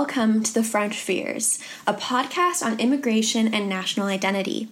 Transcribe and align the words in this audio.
welcome 0.00 0.42
to 0.42 0.54
The 0.54 0.64
French 0.64 0.96
Fears, 0.96 1.58
a 1.86 1.92
podcast 1.92 2.64
on 2.64 2.80
immigration 2.80 3.52
and 3.52 3.68
national 3.68 4.06
identity, 4.06 4.68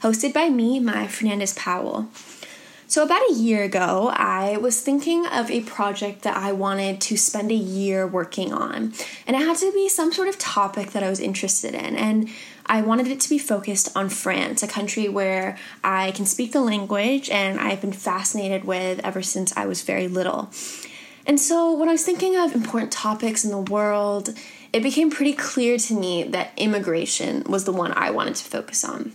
hosted 0.00 0.32
by 0.32 0.48
me, 0.48 0.80
Maya 0.80 1.08
Fernandez 1.08 1.52
Powell. 1.52 2.08
So, 2.86 3.02
about 3.02 3.20
a 3.28 3.34
year 3.34 3.64
ago, 3.64 4.10
I 4.16 4.56
was 4.56 4.80
thinking 4.80 5.26
of 5.26 5.50
a 5.50 5.60
project 5.60 6.22
that 6.22 6.38
I 6.38 6.52
wanted 6.52 7.02
to 7.02 7.18
spend 7.18 7.50
a 7.50 7.54
year 7.54 8.06
working 8.06 8.50
on. 8.50 8.94
And 9.26 9.36
it 9.36 9.40
had 9.40 9.58
to 9.58 9.70
be 9.72 9.90
some 9.90 10.10
sort 10.10 10.28
of 10.28 10.38
topic 10.38 10.92
that 10.92 11.02
I 11.02 11.10
was 11.10 11.20
interested 11.20 11.74
in. 11.74 11.94
And 11.94 12.30
I 12.64 12.80
wanted 12.80 13.08
it 13.08 13.20
to 13.20 13.28
be 13.28 13.38
focused 13.38 13.94
on 13.94 14.08
France, 14.08 14.62
a 14.62 14.68
country 14.68 15.06
where 15.06 15.58
I 15.84 16.12
can 16.12 16.24
speak 16.24 16.52
the 16.52 16.62
language 16.62 17.28
and 17.28 17.60
I've 17.60 17.82
been 17.82 17.92
fascinated 17.92 18.64
with 18.64 19.00
ever 19.04 19.20
since 19.20 19.54
I 19.54 19.66
was 19.66 19.82
very 19.82 20.08
little. 20.08 20.50
And 21.24 21.38
so, 21.38 21.72
when 21.72 21.88
I 21.88 21.92
was 21.92 22.04
thinking 22.04 22.36
of 22.36 22.54
important 22.54 22.90
topics 22.90 23.44
in 23.44 23.50
the 23.50 23.58
world, 23.58 24.34
it 24.72 24.82
became 24.82 25.10
pretty 25.10 25.32
clear 25.34 25.76
to 25.78 25.94
me 25.94 26.22
that 26.24 26.52
immigration 26.56 27.44
was 27.44 27.64
the 27.64 27.72
one 27.72 27.92
I 27.92 28.10
wanted 28.10 28.36
to 28.36 28.44
focus 28.44 28.84
on. 28.84 29.12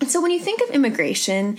And 0.00 0.10
so, 0.10 0.20
when 0.20 0.30
you 0.30 0.40
think 0.40 0.60
of 0.62 0.70
immigration, 0.70 1.58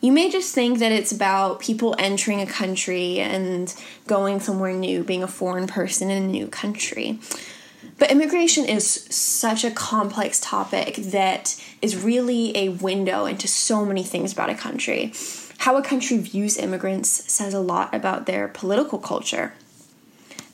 you 0.00 0.12
may 0.12 0.30
just 0.30 0.54
think 0.54 0.78
that 0.78 0.92
it's 0.92 1.12
about 1.12 1.60
people 1.60 1.94
entering 1.98 2.40
a 2.40 2.46
country 2.46 3.20
and 3.20 3.74
going 4.06 4.40
somewhere 4.40 4.72
new, 4.72 5.02
being 5.02 5.22
a 5.22 5.28
foreign 5.28 5.66
person 5.66 6.10
in 6.10 6.22
a 6.22 6.26
new 6.26 6.48
country. 6.48 7.18
But 7.98 8.10
immigration 8.10 8.66
is 8.66 8.86
such 8.86 9.64
a 9.64 9.70
complex 9.70 10.38
topic 10.40 10.96
that 10.96 11.60
is 11.80 11.96
really 11.96 12.56
a 12.56 12.68
window 12.68 13.24
into 13.24 13.48
so 13.48 13.86
many 13.86 14.02
things 14.02 14.32
about 14.32 14.50
a 14.50 14.54
country. 14.54 15.14
How 15.58 15.76
a 15.76 15.82
country 15.82 16.18
views 16.18 16.58
immigrants 16.58 17.32
says 17.32 17.54
a 17.54 17.60
lot 17.60 17.94
about 17.94 18.26
their 18.26 18.48
political 18.48 18.98
culture. 18.98 19.54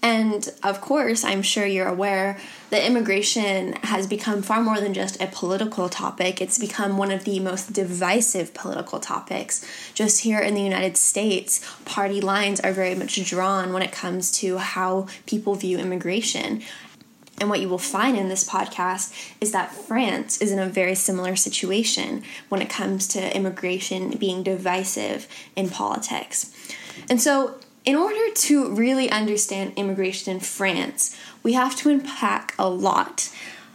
And 0.03 0.53
of 0.65 0.81
course, 0.81 1.23
I'm 1.23 1.43
sure 1.43 1.65
you're 1.65 1.87
aware 1.87 2.37
that 2.71 2.85
immigration 2.85 3.75
has 3.85 4.09
become 4.09 4.43
far 4.43 4.61
more 4.61 4.81
than 4.81 4.95
just 4.95 5.23
a 5.23 5.29
political 5.29 5.89
topic. 5.89 6.41
It's 6.41 6.59
become 6.59 6.99
one 6.99 7.13
of 7.13 7.23
the 7.23 7.39
most 7.39 7.73
divisive 7.73 8.53
political 8.53 8.99
topics. 8.99 9.65
Just 9.95 10.23
here 10.23 10.41
in 10.41 10.55
the 10.55 10.63
United 10.63 10.97
States, 10.97 11.65
party 11.85 12.21
lines 12.21 12.59
are 12.59 12.73
very 12.73 12.97
much 12.97 13.25
drawn 13.25 13.73
when 13.73 13.83
it 13.83 13.93
comes 13.93 14.33
to 14.41 14.59
how 14.59 15.07
people 15.27 15.55
view 15.55 15.79
immigration. 15.79 16.63
And 17.39 17.49
what 17.49 17.61
you 17.61 17.69
will 17.69 17.79
find 17.79 18.17
in 18.17 18.29
this 18.29 18.49
podcast 18.49 19.13
is 19.41 19.53
that 19.53 19.73
France 19.73 20.41
is 20.41 20.51
in 20.51 20.59
a 20.59 20.69
very 20.69 20.97
similar 20.97 21.37
situation 21.37 22.25
when 22.49 22.61
it 22.61 22.69
comes 22.69 23.07
to 23.09 23.37
immigration 23.37 24.11
being 24.11 24.43
divisive 24.43 25.29
in 25.55 25.69
politics. 25.69 26.53
And 27.09 27.21
so, 27.21 27.57
in 27.85 27.97
order 27.97 28.33
to 28.33 28.73
really 28.75 29.11
understand 29.11 29.73
immigration 29.77 30.33
in 30.33 30.41
France, 30.41 31.17
we 31.43 31.55
have 31.55 31.75
to 31.77 31.91
unpack 31.91 32.55
a 32.59 32.69
lot. 32.69 33.31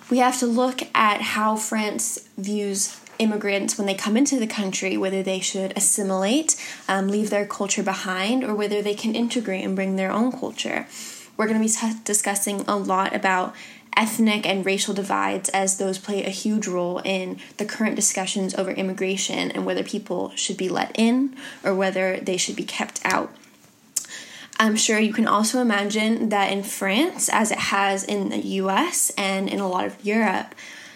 We 0.09 0.19
have 0.19 0.39
to 0.39 0.45
look 0.45 0.81
at 0.95 1.21
how 1.21 1.57
France 1.57 2.27
views 2.37 2.99
immigrants 3.19 3.77
when 3.77 3.87
they 3.87 3.95
come 3.95 4.15
into 4.15 4.39
the 4.39 4.47
country, 4.47 4.95
whether 4.95 5.23
they 5.23 5.39
should 5.39 5.75
assimilate, 5.75 6.55
um, 6.87 7.09
leave 7.09 7.29
their 7.29 7.45
culture 7.45 7.83
behind, 7.83 8.43
or 8.43 8.55
whether 8.55 8.81
they 8.81 8.93
can 8.93 9.15
integrate 9.15 9.65
and 9.65 9.75
bring 9.75 9.95
their 9.95 10.11
own 10.11 10.31
culture. 10.31 10.87
We're 11.35 11.47
going 11.47 11.59
to 11.59 11.67
be 11.67 11.93
t- 11.93 11.99
discussing 12.03 12.61
a 12.61 12.77
lot 12.77 13.13
about 13.13 13.53
ethnic 13.95 14.45
and 14.47 14.65
racial 14.65 14.93
divides 14.93 15.49
as 15.49 15.77
those 15.77 15.97
play 15.97 16.23
a 16.23 16.29
huge 16.29 16.67
role 16.67 16.99
in 16.99 17.39
the 17.57 17.65
current 17.65 17.95
discussions 17.95 18.53
over 18.53 18.71
immigration 18.71 19.51
and 19.51 19.65
whether 19.65 19.83
people 19.83 20.31
should 20.35 20.55
be 20.55 20.69
let 20.69 20.91
in 20.97 21.35
or 21.63 21.73
whether 21.73 22.19
they 22.19 22.37
should 22.37 22.55
be 22.55 22.63
kept 22.63 23.01
out. 23.03 23.33
I'm 24.59 24.75
sure 24.75 24.97
you 24.97 25.13
can 25.13 25.27
also 25.27 25.61
imagine 25.61 26.29
that 26.29 26.51
in 26.51 26.63
France, 26.63 27.29
as 27.29 27.51
it 27.51 27.59
has 27.59 28.03
in 28.03 28.29
the 28.29 28.39
US 28.39 29.11
and 29.17 29.47
in 29.47 29.59
a 29.59 29.67
lot 29.67 29.85
of 29.85 30.03
Europe, 30.03 30.55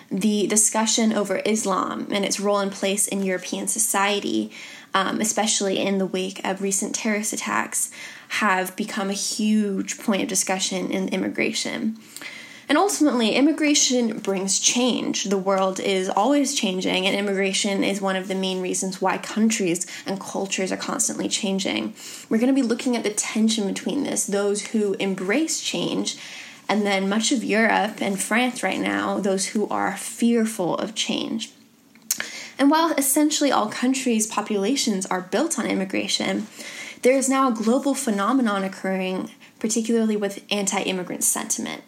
the 0.09 0.47
discussion 0.47 1.13
over 1.13 1.41
Islam 1.45 2.07
and 2.11 2.25
its 2.25 2.39
role 2.39 2.59
and 2.59 2.71
place 2.71 3.07
in 3.07 3.23
European 3.23 3.67
society, 3.67 4.51
um, 4.93 5.21
especially 5.21 5.79
in 5.79 5.99
the 5.99 6.05
wake 6.05 6.43
of 6.43 6.61
recent 6.61 6.95
terrorist 6.95 7.33
attacks, 7.33 7.91
have 8.29 8.75
become 8.75 9.09
a 9.09 9.13
huge 9.13 9.99
point 9.99 10.21
of 10.21 10.27
discussion 10.27 10.89
in 10.89 11.09
immigration. 11.09 11.97
And 12.71 12.77
ultimately, 12.77 13.35
immigration 13.35 14.19
brings 14.19 14.57
change. 14.57 15.25
The 15.25 15.37
world 15.37 15.81
is 15.81 16.07
always 16.07 16.55
changing, 16.55 17.05
and 17.05 17.13
immigration 17.13 17.83
is 17.83 17.99
one 17.99 18.15
of 18.15 18.29
the 18.29 18.33
main 18.33 18.61
reasons 18.61 19.01
why 19.01 19.17
countries 19.17 19.85
and 20.05 20.21
cultures 20.21 20.71
are 20.71 20.77
constantly 20.77 21.27
changing. 21.27 21.93
We're 22.29 22.37
going 22.37 22.47
to 22.47 22.61
be 22.61 22.65
looking 22.65 22.95
at 22.95 23.03
the 23.03 23.09
tension 23.09 23.67
between 23.67 24.03
this 24.03 24.25
those 24.25 24.67
who 24.67 24.93
embrace 25.01 25.59
change, 25.59 26.17
and 26.69 26.85
then 26.85 27.09
much 27.09 27.33
of 27.33 27.43
Europe 27.43 28.01
and 28.01 28.17
France 28.17 28.63
right 28.63 28.79
now, 28.79 29.19
those 29.19 29.47
who 29.47 29.67
are 29.67 29.97
fearful 29.97 30.77
of 30.77 30.95
change. 30.95 31.51
And 32.57 32.71
while 32.71 32.93
essentially 32.93 33.51
all 33.51 33.67
countries' 33.67 34.27
populations 34.27 35.05
are 35.07 35.19
built 35.19 35.59
on 35.59 35.65
immigration, 35.65 36.47
there 37.01 37.17
is 37.17 37.27
now 37.27 37.49
a 37.49 37.53
global 37.53 37.95
phenomenon 37.95 38.63
occurring, 38.63 39.29
particularly 39.59 40.15
with 40.15 40.45
anti 40.49 40.81
immigrant 40.83 41.25
sentiment. 41.25 41.83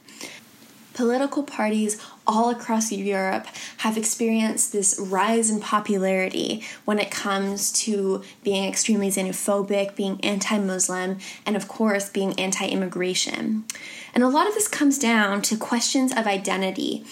Political 0.93 1.43
parties 1.43 1.99
all 2.27 2.49
across 2.49 2.91
Europe 2.91 3.47
have 3.77 3.97
experienced 3.97 4.71
this 4.71 4.99
rise 4.99 5.49
in 5.49 5.59
popularity 5.59 6.63
when 6.85 6.99
it 6.99 7.09
comes 7.09 7.71
to 7.71 8.23
being 8.43 8.67
extremely 8.67 9.09
xenophobic, 9.09 9.95
being 9.95 10.19
anti 10.21 10.57
Muslim, 10.59 11.17
and 11.45 11.55
of 11.55 11.67
course, 11.67 12.09
being 12.09 12.39
anti 12.39 12.67
immigration. 12.67 13.65
And 14.13 14.23
a 14.23 14.29
lot 14.29 14.47
of 14.47 14.53
this 14.53 14.67
comes 14.67 14.99
down 14.99 15.41
to 15.43 15.57
questions 15.57 16.11
of 16.11 16.27
identity 16.27 17.03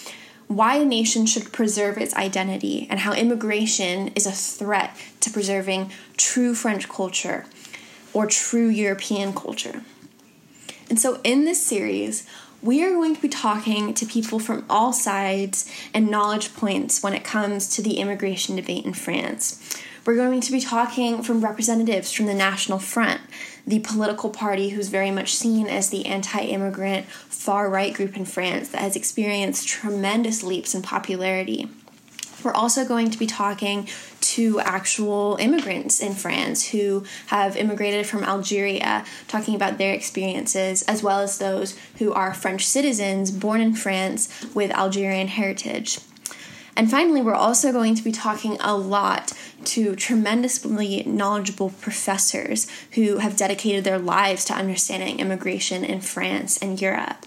why 0.52 0.76
a 0.76 0.86
nation 0.86 1.26
should 1.26 1.54
preserve 1.54 1.98
its 1.98 2.14
identity, 2.16 2.86
and 2.90 3.00
how 3.00 3.14
immigration 3.14 4.10
is 4.16 4.28
a 4.28 4.32
threat 4.32 4.96
to 5.22 5.30
preserving 5.30 5.90
true 6.18 6.54
French 6.54 6.90
culture 6.90 7.46
or 8.14 8.28
true 8.28 8.68
European 8.68 9.34
culture. 9.34 9.82
And 10.90 11.00
so, 11.00 11.22
in 11.24 11.46
this 11.46 11.66
series, 11.66 12.28
we 12.62 12.84
are 12.84 12.92
going 12.92 13.16
to 13.16 13.22
be 13.22 13.30
talking 13.30 13.94
to 13.94 14.06
people 14.06 14.40
from 14.40 14.66
all 14.70 14.94
sides 14.94 15.70
and 15.94 16.12
knowledge 16.12 16.54
points 16.54 17.02
when 17.02 17.14
it 17.14 17.24
comes 17.24 17.68
to 17.76 17.82
the 17.82 17.98
immigration 17.98 18.56
debate 18.56 18.86
in 18.86 18.94
France. 18.94 19.82
We're 20.06 20.16
going 20.16 20.42
to 20.42 20.52
be 20.52 20.62
talking 20.62 21.24
from 21.24 21.44
representatives 21.44 22.12
from 22.12 22.26
the 22.26 22.34
National 22.34 22.80
Front, 22.80 23.22
the 23.66 23.80
political 23.80 24.30
party 24.30 24.70
who's 24.70 24.90
very 24.90 25.12
much 25.12 25.36
seen 25.36 25.68
as 25.68 25.90
the 25.90 26.06
anti 26.06 26.42
immigrant 26.42 27.06
far 27.08 27.70
right 27.70 27.94
group 27.94 28.16
in 28.16 28.26
France 28.26 28.70
that 28.70 28.82
has 28.82 28.96
experienced 28.96 29.68
tremendous 29.68 30.44
leaps 30.44 30.74
in 30.74 30.82
popularity. 30.82 31.70
We're 32.44 32.54
also 32.54 32.86
going 32.86 33.12
to 33.12 33.18
be 33.18 33.28
talking 33.28 33.88
to 34.22 34.60
actual 34.62 35.38
immigrants 35.40 36.00
in 36.00 36.14
France 36.14 36.70
who 36.70 37.04
have 37.28 37.58
immigrated 37.58 38.06
from 38.06 38.24
Algeria, 38.24 39.06
talking 39.28 39.56
about 39.56 39.78
their 39.78 39.94
experiences, 39.94 40.84
as 40.84 41.04
well 41.04 41.20
as 41.20 41.38
those 41.38 41.78
who 42.00 42.14
are 42.14 42.34
French 42.34 42.66
citizens 42.66 43.32
born 43.32 43.62
in 43.62 43.74
France 43.74 44.30
with 44.54 44.72
Algerian 44.72 45.28
heritage. 45.28 46.00
And 46.76 46.90
finally, 46.90 47.22
we're 47.22 47.34
also 47.36 47.72
going 47.72 47.96
to 47.96 48.04
be 48.04 48.12
talking 48.12 48.58
a 48.62 48.76
lot 48.76 49.34
to 49.66 49.96
tremendously 49.96 51.04
knowledgeable 51.06 51.70
professors 51.70 52.68
who 52.94 53.18
have 53.18 53.36
dedicated 53.36 53.84
their 53.84 54.00
lives 54.00 54.46
to 54.46 54.54
understanding 54.54 55.20
immigration 55.20 55.84
in 55.84 56.02
France 56.02 56.58
and 56.58 56.82
Europe. 56.82 57.26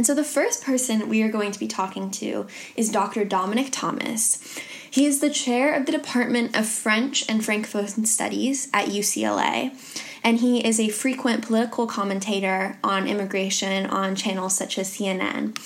And 0.00 0.06
so 0.06 0.14
the 0.14 0.24
first 0.24 0.64
person 0.64 1.10
we 1.10 1.22
are 1.22 1.30
going 1.30 1.52
to 1.52 1.58
be 1.58 1.68
talking 1.68 2.10
to 2.12 2.46
is 2.74 2.90
Dr. 2.90 3.22
Dominic 3.22 3.68
Thomas. 3.70 4.42
He 4.90 5.04
is 5.04 5.20
the 5.20 5.28
chair 5.28 5.74
of 5.74 5.84
the 5.84 5.92
Department 5.92 6.56
of 6.56 6.66
French 6.66 7.28
and 7.28 7.42
Francophone 7.42 8.06
Studies 8.06 8.70
at 8.72 8.88
UCLA, 8.88 9.76
and 10.24 10.38
he 10.38 10.66
is 10.66 10.80
a 10.80 10.88
frequent 10.88 11.44
political 11.44 11.86
commentator 11.86 12.78
on 12.82 13.06
immigration 13.06 13.84
on 13.90 14.16
channels 14.16 14.56
such 14.56 14.78
as 14.78 14.90
CNN. 14.90 15.58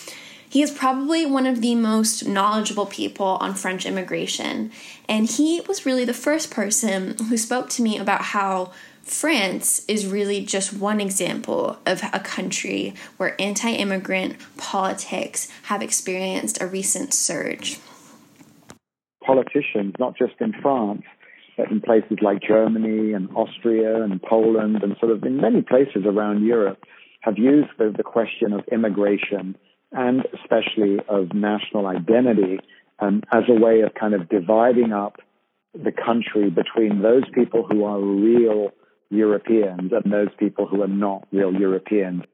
He 0.48 0.62
is 0.62 0.72
probably 0.72 1.24
one 1.24 1.46
of 1.46 1.60
the 1.60 1.76
most 1.76 2.26
knowledgeable 2.26 2.86
people 2.86 3.38
on 3.40 3.54
French 3.54 3.86
immigration, 3.86 4.72
and 5.08 5.30
he 5.30 5.60
was 5.68 5.86
really 5.86 6.04
the 6.04 6.12
first 6.12 6.50
person 6.50 7.16
who 7.28 7.36
spoke 7.36 7.68
to 7.70 7.82
me 7.82 7.98
about 7.98 8.22
how 8.22 8.72
France 9.04 9.84
is 9.86 10.06
really 10.06 10.44
just 10.44 10.72
one 10.72 11.00
example 11.00 11.78
of 11.84 12.02
a 12.12 12.20
country 12.20 12.94
where 13.18 13.38
anti 13.40 13.70
immigrant 13.70 14.36
politics 14.56 15.50
have 15.64 15.82
experienced 15.82 16.60
a 16.60 16.66
recent 16.66 17.12
surge. 17.12 17.78
Politicians, 19.24 19.94
not 19.98 20.16
just 20.16 20.34
in 20.40 20.54
France, 20.62 21.02
but 21.56 21.70
in 21.70 21.80
places 21.80 22.18
like 22.22 22.40
Germany 22.42 23.12
and 23.12 23.28
Austria 23.36 24.02
and 24.02 24.20
Poland 24.22 24.82
and 24.82 24.96
sort 24.98 25.12
of 25.12 25.22
in 25.22 25.36
many 25.36 25.62
places 25.62 26.04
around 26.06 26.44
Europe, 26.44 26.82
have 27.20 27.38
used 27.38 27.70
the, 27.78 27.92
the 27.94 28.02
question 28.02 28.52
of 28.52 28.60
immigration 28.72 29.56
and 29.92 30.22
especially 30.34 30.98
of 31.08 31.32
national 31.34 31.86
identity 31.86 32.58
um, 32.98 33.22
as 33.32 33.44
a 33.48 33.54
way 33.54 33.82
of 33.82 33.94
kind 33.94 34.14
of 34.14 34.28
dividing 34.28 34.92
up 34.92 35.16
the 35.74 35.92
country 35.92 36.50
between 36.50 37.02
those 37.02 37.24
people 37.34 37.66
who 37.68 37.84
are 37.84 38.00
real 38.00 38.70
Europeans 39.14 39.92
and 39.92 40.12
those 40.12 40.28
people 40.38 40.66
who 40.66 40.82
are 40.82 40.88
not 40.88 41.26
real 41.32 41.52
Europeans. 41.52 42.24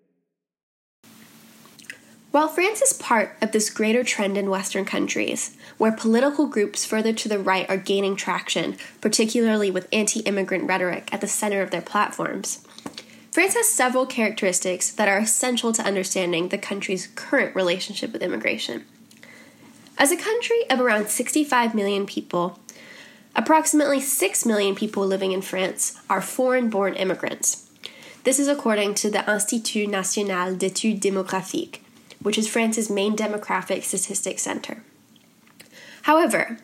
While 2.31 2.47
France 2.47 2.81
is 2.81 2.93
part 2.93 3.37
of 3.43 3.51
this 3.51 3.71
greater 3.71 4.05
trend 4.05 4.37
in 4.37 4.51
Western 4.51 4.85
countries, 4.85 5.57
where 5.79 5.91
political 5.91 6.47
groups 6.47 6.85
further 6.85 7.13
to 7.13 7.29
the 7.29 7.41
right 7.41 7.69
are 7.69 7.77
gaining 7.77 8.15
traction, 8.15 8.77
particularly 9.01 9.69
with 9.69 9.89
anti 9.93 10.21
immigrant 10.21 10.69
rhetoric 10.69 11.13
at 11.13 11.21
the 11.21 11.27
center 11.27 11.61
of 11.61 11.73
their 11.73 11.83
platforms, 11.83 12.65
France 13.33 13.55
has 13.55 13.67
several 13.67 14.07
characteristics 14.07 14.91
that 14.93 15.09
are 15.09 15.19
essential 15.19 15.73
to 15.73 15.83
understanding 15.83 16.49
the 16.49 16.59
country's 16.59 17.09
current 17.17 17.55
relationship 17.57 18.13
with 18.13 18.23
immigration. 18.23 18.85
As 19.99 20.13
a 20.13 20.17
country 20.17 20.69
of 20.71 20.81
around 20.81 21.09
65 21.09 21.75
million 21.75 22.07
people, 22.07 22.59
approximately 23.35 24.01
6 24.01 24.47
million 24.47 24.75
people 24.75 25.07
living 25.07 25.33
in 25.33 25.43
France 25.43 26.01
are 26.09 26.21
foreign 26.21 26.71
born 26.71 26.95
immigrants. 26.95 27.69
This 28.25 28.39
is 28.39 28.49
according 28.49 28.95
to 28.97 29.11
the 29.11 29.31
Institut 29.31 29.89
National 29.89 30.55
d'Etudes 30.55 31.01
Démographiques 31.01 31.81
which 32.23 32.39
is 32.39 32.49
France's 32.49 32.91
main 32.91 33.17
demographic 33.17 33.83
statistics 33.83 34.43
center. 34.43 34.83
However, 36.03 36.59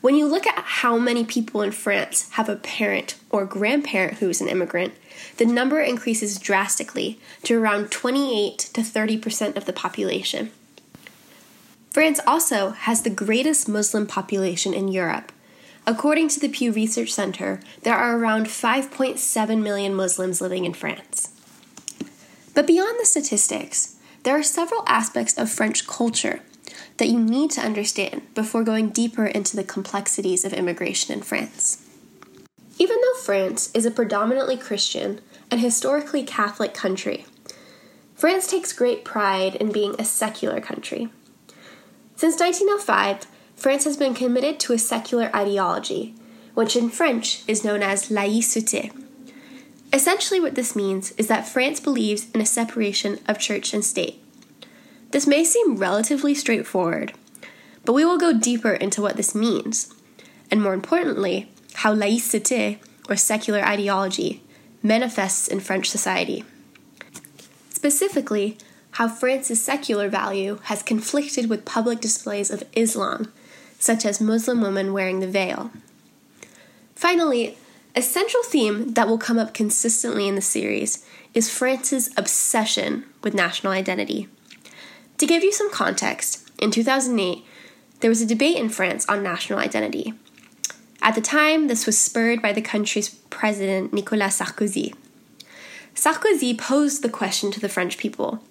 when 0.00 0.16
you 0.16 0.26
look 0.26 0.46
at 0.46 0.64
how 0.64 0.98
many 0.98 1.24
people 1.24 1.62
in 1.62 1.70
France 1.70 2.28
have 2.32 2.48
a 2.48 2.56
parent 2.56 3.16
or 3.30 3.46
grandparent 3.46 4.18
who 4.18 4.28
is 4.28 4.40
an 4.40 4.48
immigrant, 4.48 4.94
the 5.36 5.44
number 5.44 5.80
increases 5.80 6.38
drastically 6.38 7.20
to 7.44 7.60
around 7.60 7.90
28 7.90 8.58
to 8.58 8.80
30% 8.80 9.56
of 9.56 9.64
the 9.64 9.72
population. 9.72 10.50
France 11.90 12.20
also 12.26 12.70
has 12.70 13.02
the 13.02 13.10
greatest 13.10 13.68
Muslim 13.68 14.06
population 14.06 14.74
in 14.74 14.88
Europe. 14.88 15.30
According 15.84 16.28
to 16.28 16.40
the 16.40 16.48
Pew 16.48 16.70
Research 16.70 17.12
Center, 17.12 17.60
there 17.82 17.96
are 17.96 18.16
around 18.16 18.46
5.7 18.46 19.62
million 19.62 19.94
Muslims 19.94 20.40
living 20.40 20.64
in 20.64 20.74
France. 20.74 21.30
But 22.54 22.68
beyond 22.68 23.00
the 23.00 23.06
statistics, 23.06 23.96
there 24.22 24.38
are 24.38 24.44
several 24.44 24.84
aspects 24.86 25.36
of 25.36 25.50
French 25.50 25.86
culture 25.86 26.40
that 26.98 27.08
you 27.08 27.18
need 27.18 27.50
to 27.52 27.60
understand 27.60 28.22
before 28.34 28.62
going 28.62 28.90
deeper 28.90 29.26
into 29.26 29.56
the 29.56 29.64
complexities 29.64 30.44
of 30.44 30.52
immigration 30.52 31.12
in 31.14 31.22
France. 31.22 31.84
Even 32.78 32.98
though 33.00 33.20
France 33.20 33.70
is 33.74 33.84
a 33.84 33.90
predominantly 33.90 34.56
Christian 34.56 35.20
and 35.50 35.60
historically 35.60 36.22
Catholic 36.22 36.74
country, 36.74 37.26
France 38.14 38.46
takes 38.46 38.72
great 38.72 39.04
pride 39.04 39.56
in 39.56 39.72
being 39.72 39.96
a 39.98 40.04
secular 40.04 40.60
country. 40.60 41.08
Since 42.14 42.38
1905, 42.38 43.26
France 43.62 43.84
has 43.84 43.96
been 43.96 44.12
committed 44.12 44.58
to 44.58 44.72
a 44.72 44.78
secular 44.78 45.30
ideology, 45.32 46.16
which 46.52 46.74
in 46.74 46.90
French 46.90 47.44
is 47.46 47.62
known 47.62 47.80
as 47.80 48.08
laïcité. 48.08 48.90
Essentially, 49.92 50.40
what 50.40 50.56
this 50.56 50.74
means 50.74 51.12
is 51.12 51.28
that 51.28 51.46
France 51.46 51.78
believes 51.78 52.28
in 52.32 52.40
a 52.40 52.44
separation 52.44 53.20
of 53.28 53.38
church 53.38 53.72
and 53.72 53.84
state. 53.84 54.20
This 55.12 55.28
may 55.28 55.44
seem 55.44 55.76
relatively 55.76 56.34
straightforward, 56.34 57.12
but 57.84 57.92
we 57.92 58.04
will 58.04 58.18
go 58.18 58.36
deeper 58.36 58.72
into 58.72 59.00
what 59.00 59.16
this 59.16 59.32
means, 59.32 59.94
and 60.50 60.60
more 60.60 60.74
importantly, 60.74 61.48
how 61.74 61.94
laïcité, 61.94 62.80
or 63.08 63.14
secular 63.14 63.60
ideology, 63.60 64.42
manifests 64.82 65.46
in 65.46 65.60
French 65.60 65.88
society. 65.88 66.44
Specifically, 67.70 68.58
how 68.98 69.06
France's 69.06 69.62
secular 69.62 70.08
value 70.08 70.58
has 70.64 70.82
conflicted 70.82 71.48
with 71.48 71.64
public 71.64 72.00
displays 72.00 72.50
of 72.50 72.64
Islam, 72.74 73.32
such 73.82 74.06
as 74.06 74.20
Muslim 74.20 74.60
women 74.60 74.92
wearing 74.92 75.18
the 75.18 75.26
veil. 75.26 75.72
Finally, 76.94 77.58
a 77.96 78.00
central 78.00 78.44
theme 78.44 78.94
that 78.94 79.08
will 79.08 79.18
come 79.18 79.40
up 79.40 79.52
consistently 79.52 80.28
in 80.28 80.36
the 80.36 80.40
series 80.40 81.04
is 81.34 81.50
France's 81.50 82.08
obsession 82.16 83.04
with 83.24 83.34
national 83.34 83.72
identity. 83.72 84.28
To 85.18 85.26
give 85.26 85.42
you 85.42 85.50
some 85.52 85.70
context, 85.70 86.48
in 86.60 86.70
2008, 86.70 87.44
there 88.00 88.08
was 88.08 88.20
a 88.20 88.26
debate 88.26 88.56
in 88.56 88.68
France 88.68 89.04
on 89.08 89.22
national 89.22 89.58
identity. 89.58 90.14
At 91.02 91.16
the 91.16 91.20
time, 91.20 91.66
this 91.66 91.84
was 91.84 91.98
spurred 91.98 92.40
by 92.40 92.52
the 92.52 92.62
country's 92.62 93.08
president, 93.08 93.92
Nicolas 93.92 94.38
Sarkozy. 94.38 94.94
Sarkozy 95.96 96.56
posed 96.56 97.02
the 97.02 97.08
question 97.08 97.50
to 97.50 97.58
the 97.58 97.68
French 97.68 97.98
people 97.98 98.44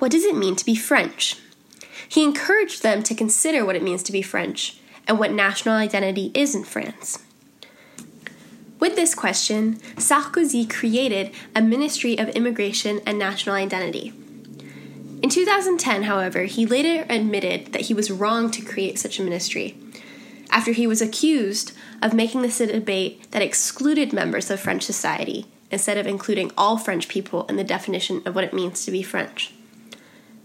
What 0.00 0.10
does 0.10 0.24
it 0.24 0.36
mean 0.36 0.56
to 0.56 0.64
be 0.64 0.74
French? 0.74 1.36
He 2.08 2.24
encouraged 2.24 2.82
them 2.82 3.02
to 3.02 3.14
consider 3.14 3.64
what 3.64 3.76
it 3.76 3.82
means 3.82 4.02
to 4.04 4.12
be 4.12 4.22
French 4.22 4.78
and 5.08 5.18
what 5.18 5.32
national 5.32 5.74
identity 5.74 6.30
is 6.34 6.54
in 6.54 6.64
France. 6.64 7.22
With 8.78 8.94
this 8.94 9.14
question, 9.14 9.76
Sarkozy 9.96 10.68
created 10.68 11.32
a 11.54 11.62
Ministry 11.62 12.18
of 12.18 12.28
Immigration 12.30 13.00
and 13.06 13.18
National 13.18 13.54
Identity. 13.54 14.12
In 15.22 15.30
2010, 15.30 16.02
however, 16.02 16.44
he 16.44 16.66
later 16.66 17.06
admitted 17.08 17.72
that 17.72 17.82
he 17.82 17.94
was 17.94 18.10
wrong 18.10 18.50
to 18.50 18.62
create 18.62 18.98
such 18.98 19.18
a 19.18 19.22
ministry, 19.22 19.76
after 20.50 20.72
he 20.72 20.86
was 20.86 21.00
accused 21.00 21.72
of 22.02 22.12
making 22.12 22.42
this 22.42 22.60
a 22.60 22.66
debate 22.66 23.30
that 23.32 23.42
excluded 23.42 24.12
members 24.12 24.50
of 24.50 24.60
French 24.60 24.82
society 24.82 25.46
instead 25.70 25.96
of 25.96 26.06
including 26.06 26.52
all 26.56 26.76
French 26.76 27.08
people 27.08 27.44
in 27.46 27.56
the 27.56 27.64
definition 27.64 28.22
of 28.26 28.34
what 28.34 28.44
it 28.44 28.52
means 28.52 28.84
to 28.84 28.90
be 28.90 29.02
French. 29.02 29.52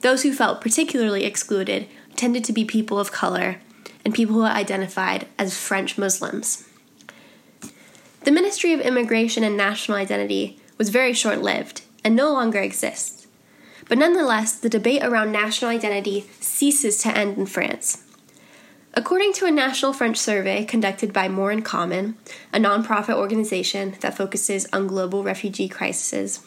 Those 0.02 0.24
who 0.24 0.34
felt 0.34 0.62
particularly 0.62 1.24
excluded 1.24 1.88
tended 2.16 2.44
to 2.46 2.54
be 2.54 2.66
people 2.66 3.00
of 3.00 3.12
color 3.12 3.58
and 4.04 4.14
people 4.14 4.36
who 4.36 4.44
identified 4.44 5.28
as 5.38 5.58
French 5.58 5.98
Muslims. 5.98 6.68
The 8.24 8.32
Ministry 8.32 8.74
of 8.74 8.82
Immigration 8.82 9.44
and 9.44 9.56
National 9.56 9.98
Identity 9.98 10.60
was 10.78 10.90
very 10.90 11.14
short 11.14 11.42
lived 11.42 11.82
and 12.04 12.16
no 12.16 12.32
longer 12.32 12.60
exists. 12.60 13.28
But 13.88 13.98
nonetheless, 13.98 14.54
the 14.54 14.70
debate 14.70 15.04
around 15.04 15.32
national 15.32 15.72
identity 15.72 16.30
ceases 16.40 16.98
to 17.00 17.16
end 17.16 17.38
in 17.38 17.46
France. 17.46 18.04
According 18.94 19.34
to 19.34 19.46
a 19.46 19.52
national 19.52 19.94
French 19.94 20.18
survey 20.18 20.66
conducted 20.66 21.14
by 21.14 21.30
More 21.30 21.52
in 21.52 21.62
Common, 21.62 22.18
a 22.52 22.58
nonprofit 22.58 23.16
organization 23.16 23.96
that 24.02 24.18
focuses 24.18 24.68
on 24.74 24.88
global 24.88 25.24
refugee 25.24 25.70
crises, 25.70 26.46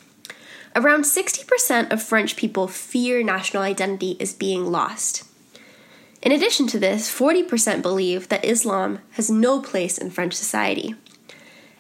around 0.75 1.04
60% 1.04 1.93
of 1.93 2.02
French 2.02 2.37
people 2.37 2.69
fear 2.69 3.23
national 3.23 3.62
identity 3.62 4.16
is 4.19 4.35
being 4.35 4.71
lost. 4.71 5.25
In 6.23 6.33
addition 6.33 6.66
to 6.69 6.78
this, 6.78 7.11
40% 7.12 7.83
believe 7.83 8.28
that 8.28 8.45
Islam 8.45 9.00
has 9.12 9.31
no 9.31 9.61
place 9.61 9.99
in 9.99 10.11
French 10.11 10.35
society 10.35 10.95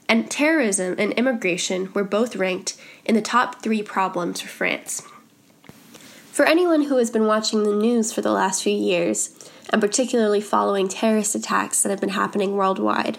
and 0.08 0.30
terrorism 0.30 0.94
and 0.98 1.12
immigration 1.12 1.92
were 1.92 2.04
both 2.04 2.36
ranked 2.36 2.76
in 3.04 3.14
the 3.14 3.22
top 3.22 3.62
three 3.62 3.82
problems 3.82 4.40
for 4.40 4.48
France. 4.48 5.02
For 6.30 6.44
anyone 6.44 6.84
who 6.84 6.96
has 6.96 7.10
been 7.10 7.26
watching 7.26 7.62
the 7.62 7.74
news 7.74 8.12
for 8.12 8.20
the 8.20 8.32
last 8.32 8.62
few 8.62 8.76
years, 8.76 9.30
and 9.70 9.80
particularly 9.80 10.40
following 10.40 10.88
terrorist 10.88 11.34
attacks 11.34 11.82
that 11.82 11.90
have 11.90 12.00
been 12.00 12.10
happening 12.10 12.56
worldwide, 12.56 13.18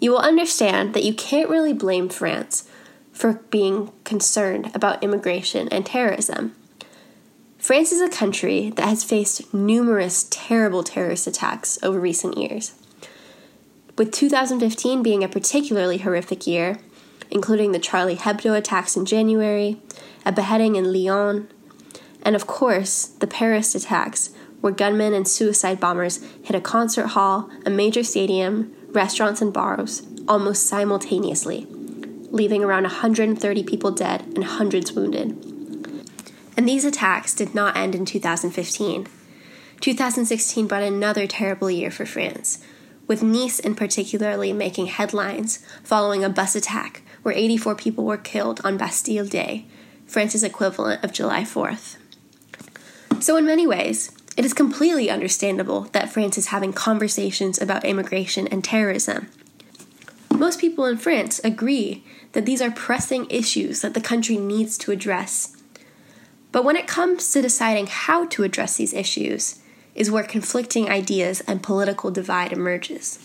you 0.00 0.10
will 0.10 0.18
understand 0.18 0.94
that 0.94 1.04
you 1.04 1.14
can't 1.14 1.48
really 1.48 1.72
blame 1.72 2.08
France 2.08 2.68
for 3.16 3.34
being 3.50 3.90
concerned 4.04 4.70
about 4.74 5.02
immigration 5.02 5.68
and 5.70 5.86
terrorism. 5.86 6.54
France 7.58 7.90
is 7.90 8.00
a 8.00 8.08
country 8.08 8.70
that 8.76 8.88
has 8.88 9.02
faced 9.02 9.52
numerous 9.54 10.26
terrible 10.30 10.84
terrorist 10.84 11.26
attacks 11.26 11.78
over 11.82 11.98
recent 11.98 12.36
years 12.36 12.74
with 13.96 14.12
2015 14.12 15.02
being 15.02 15.24
a 15.24 15.28
particularly 15.28 15.98
horrific 15.98 16.46
year, 16.46 16.78
including 17.30 17.72
the 17.72 17.78
Charlie 17.78 18.16
Hebdo 18.16 18.56
attacks 18.56 18.96
in 18.96 19.06
January, 19.06 19.80
a 20.24 20.32
beheading 20.32 20.76
in 20.76 20.92
Lyon, 20.92 21.48
and 22.22 22.36
of 22.36 22.46
course, 22.46 23.06
the 23.06 23.26
Paris 23.26 23.74
attacks, 23.74 24.30
where 24.60 24.72
gunmen 24.72 25.14
and 25.14 25.26
suicide 25.26 25.80
bombers 25.80 26.22
hit 26.42 26.56
a 26.56 26.60
concert 26.60 27.08
hall, 27.08 27.48
a 27.64 27.70
major 27.70 28.02
stadium, 28.02 28.74
restaurants, 28.90 29.40
and 29.40 29.52
bars 29.52 30.02
almost 30.28 30.66
simultaneously, 30.66 31.66
leaving 32.30 32.64
around 32.64 32.84
130 32.84 33.64
people 33.64 33.90
dead 33.90 34.22
and 34.34 34.44
hundreds 34.44 34.92
wounded. 34.92 35.30
And 36.56 36.68
these 36.68 36.84
attacks 36.84 37.34
did 37.34 37.54
not 37.54 37.76
end 37.76 37.94
in 37.94 38.04
2015. 38.04 39.06
2016 39.80 40.66
brought 40.66 40.82
another 40.82 41.26
terrible 41.26 41.70
year 41.70 41.90
for 41.90 42.06
France, 42.06 42.62
with 43.06 43.22
Nice 43.22 43.58
in 43.58 43.74
particularly 43.74 44.52
making 44.52 44.86
headlines 44.86 45.64
following 45.84 46.24
a 46.24 46.30
bus 46.30 46.56
attack 46.56 47.02
where 47.22 47.34
84 47.34 47.74
people 47.74 48.04
were 48.04 48.16
killed 48.16 48.60
on 48.64 48.78
Bastille 48.78 49.26
Day, 49.26 49.66
France's 50.06 50.42
equivalent 50.42 51.04
of 51.04 51.12
July 51.12 51.42
4th. 51.42 51.96
So, 53.20 53.36
in 53.36 53.44
many 53.44 53.66
ways, 53.66 54.12
it 54.36 54.44
is 54.44 54.52
completely 54.52 55.10
understandable 55.10 55.82
that 55.92 56.10
France 56.10 56.36
is 56.36 56.48
having 56.48 56.72
conversations 56.72 57.60
about 57.60 57.84
immigration 57.84 58.46
and 58.46 58.62
terrorism. 58.62 59.28
Most 60.36 60.60
people 60.60 60.84
in 60.84 60.98
France 60.98 61.40
agree 61.42 62.04
that 62.32 62.44
these 62.44 62.60
are 62.60 62.70
pressing 62.70 63.26
issues 63.30 63.80
that 63.80 63.94
the 63.94 64.02
country 64.02 64.36
needs 64.36 64.76
to 64.78 64.92
address. 64.92 65.56
But 66.52 66.62
when 66.62 66.76
it 66.76 66.86
comes 66.86 67.32
to 67.32 67.40
deciding 67.40 67.86
how 67.86 68.26
to 68.26 68.42
address 68.42 68.76
these 68.76 68.92
issues, 68.92 69.60
is 69.94 70.10
where 70.10 70.22
conflicting 70.22 70.90
ideas 70.90 71.40
and 71.42 71.62
political 71.62 72.10
divide 72.10 72.52
emerges. 72.52 73.18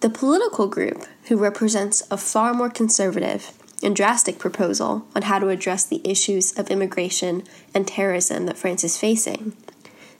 The 0.00 0.08
political 0.08 0.68
group, 0.68 1.04
who 1.24 1.36
represents 1.36 2.02
a 2.12 2.16
far 2.16 2.54
more 2.54 2.70
conservative 2.70 3.50
and 3.82 3.96
drastic 3.96 4.38
proposal 4.38 5.06
on 5.16 5.22
how 5.22 5.40
to 5.40 5.48
address 5.48 5.84
the 5.84 6.00
issues 6.08 6.56
of 6.56 6.70
immigration 6.70 7.42
and 7.74 7.88
terrorism 7.88 8.46
that 8.46 8.56
France 8.56 8.84
is 8.84 8.96
facing 8.96 9.56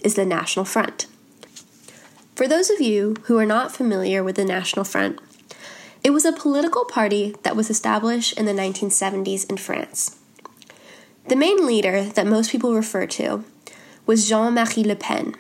is 0.00 0.16
the 0.16 0.24
National 0.24 0.64
Front. 0.64 1.06
For 2.34 2.48
those 2.48 2.68
of 2.68 2.80
you 2.80 3.14
who 3.24 3.38
are 3.38 3.46
not 3.46 3.70
familiar 3.70 4.24
with 4.24 4.34
the 4.34 4.44
National 4.44 4.84
Front, 4.84 5.20
it 6.04 6.10
was 6.10 6.24
a 6.24 6.32
political 6.32 6.84
party 6.84 7.36
that 7.44 7.54
was 7.54 7.70
established 7.70 8.36
in 8.38 8.44
the 8.44 8.52
1970s 8.52 9.48
in 9.48 9.56
France. 9.56 10.18
The 11.28 11.36
main 11.36 11.64
leader 11.64 12.04
that 12.04 12.26
most 12.26 12.50
people 12.50 12.74
refer 12.74 13.06
to 13.06 13.44
was 14.04 14.28
Jean 14.28 14.54
Marie 14.54 14.82
Le 14.82 14.96
Pen. 14.96 15.36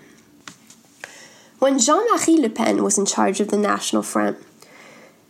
When 1.58 1.80
Jean 1.80 2.06
Marie 2.12 2.40
Le 2.40 2.48
Pen 2.48 2.84
was 2.84 2.96
in 2.96 3.06
charge 3.06 3.40
of 3.40 3.48
the 3.48 3.56
National 3.56 4.02
Front, 4.02 4.38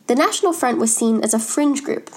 the 0.07 0.15
National 0.15 0.53
Front 0.53 0.79
was 0.79 0.95
seen 0.95 1.23
as 1.25 1.33
a 1.33 1.39
fringe 1.39 1.83
group. 1.83 2.11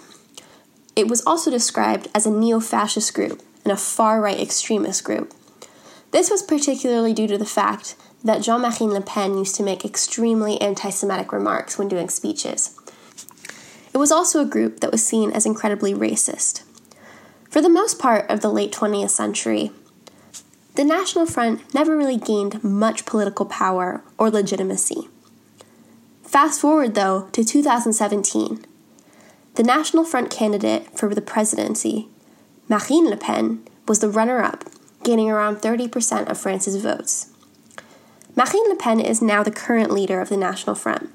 It 0.95 1.07
was 1.07 1.23
also 1.25 1.49
described 1.49 2.09
as 2.13 2.25
a 2.25 2.31
neo 2.31 2.59
fascist 2.59 3.13
group 3.13 3.41
and 3.63 3.71
a 3.71 3.77
far 3.77 4.19
right 4.19 4.39
extremist 4.39 5.05
group. 5.05 5.33
This 6.11 6.29
was 6.29 6.43
particularly 6.43 7.13
due 7.13 7.27
to 7.27 7.37
the 7.37 7.45
fact 7.45 7.95
that 8.23 8.41
Jean 8.41 8.61
Marie 8.61 8.87
Le 8.87 9.01
Pen 9.01 9.37
used 9.37 9.55
to 9.55 9.63
make 9.63 9.85
extremely 9.85 10.59
anti 10.59 10.89
Semitic 10.89 11.31
remarks 11.31 11.77
when 11.77 11.87
doing 11.87 12.09
speeches. 12.09 12.77
It 13.95 13.97
was 13.97 14.11
also 14.11 14.41
a 14.41 14.45
group 14.45 14.81
that 14.81 14.91
was 14.91 15.07
seen 15.07 15.31
as 15.31 15.45
incredibly 15.45 15.93
racist. 15.93 16.63
For 17.49 17.61
the 17.61 17.69
most 17.69 17.97
part 17.97 18.29
of 18.29 18.41
the 18.41 18.51
late 18.51 18.73
20th 18.73 19.11
century, 19.11 19.71
the 20.75 20.83
National 20.83 21.25
Front 21.25 21.73
never 21.73 21.95
really 21.95 22.17
gained 22.17 22.61
much 22.61 23.05
political 23.05 23.45
power 23.45 24.03
or 24.17 24.29
legitimacy. 24.29 25.07
Fast 26.23 26.59
forward, 26.59 26.93
though, 26.93 27.29
to 27.31 27.45
2017. 27.45 28.65
The 29.53 29.63
National 29.63 30.03
Front 30.03 30.29
candidate 30.29 30.99
for 30.99 31.15
the 31.15 31.21
presidency, 31.21 32.09
Marine 32.67 33.09
Le 33.09 33.15
Pen, 33.15 33.63
was 33.87 33.99
the 33.99 34.09
runner 34.09 34.43
up, 34.43 34.65
gaining 35.05 35.31
around 35.31 35.61
30% 35.61 36.29
of 36.29 36.37
France's 36.37 36.75
votes. 36.83 37.31
Marine 38.35 38.67
Le 38.67 38.75
Pen 38.75 38.99
is 38.99 39.21
now 39.21 39.41
the 39.41 39.51
current 39.51 39.89
leader 39.89 40.19
of 40.19 40.27
the 40.27 40.35
National 40.35 40.75
Front. 40.75 41.11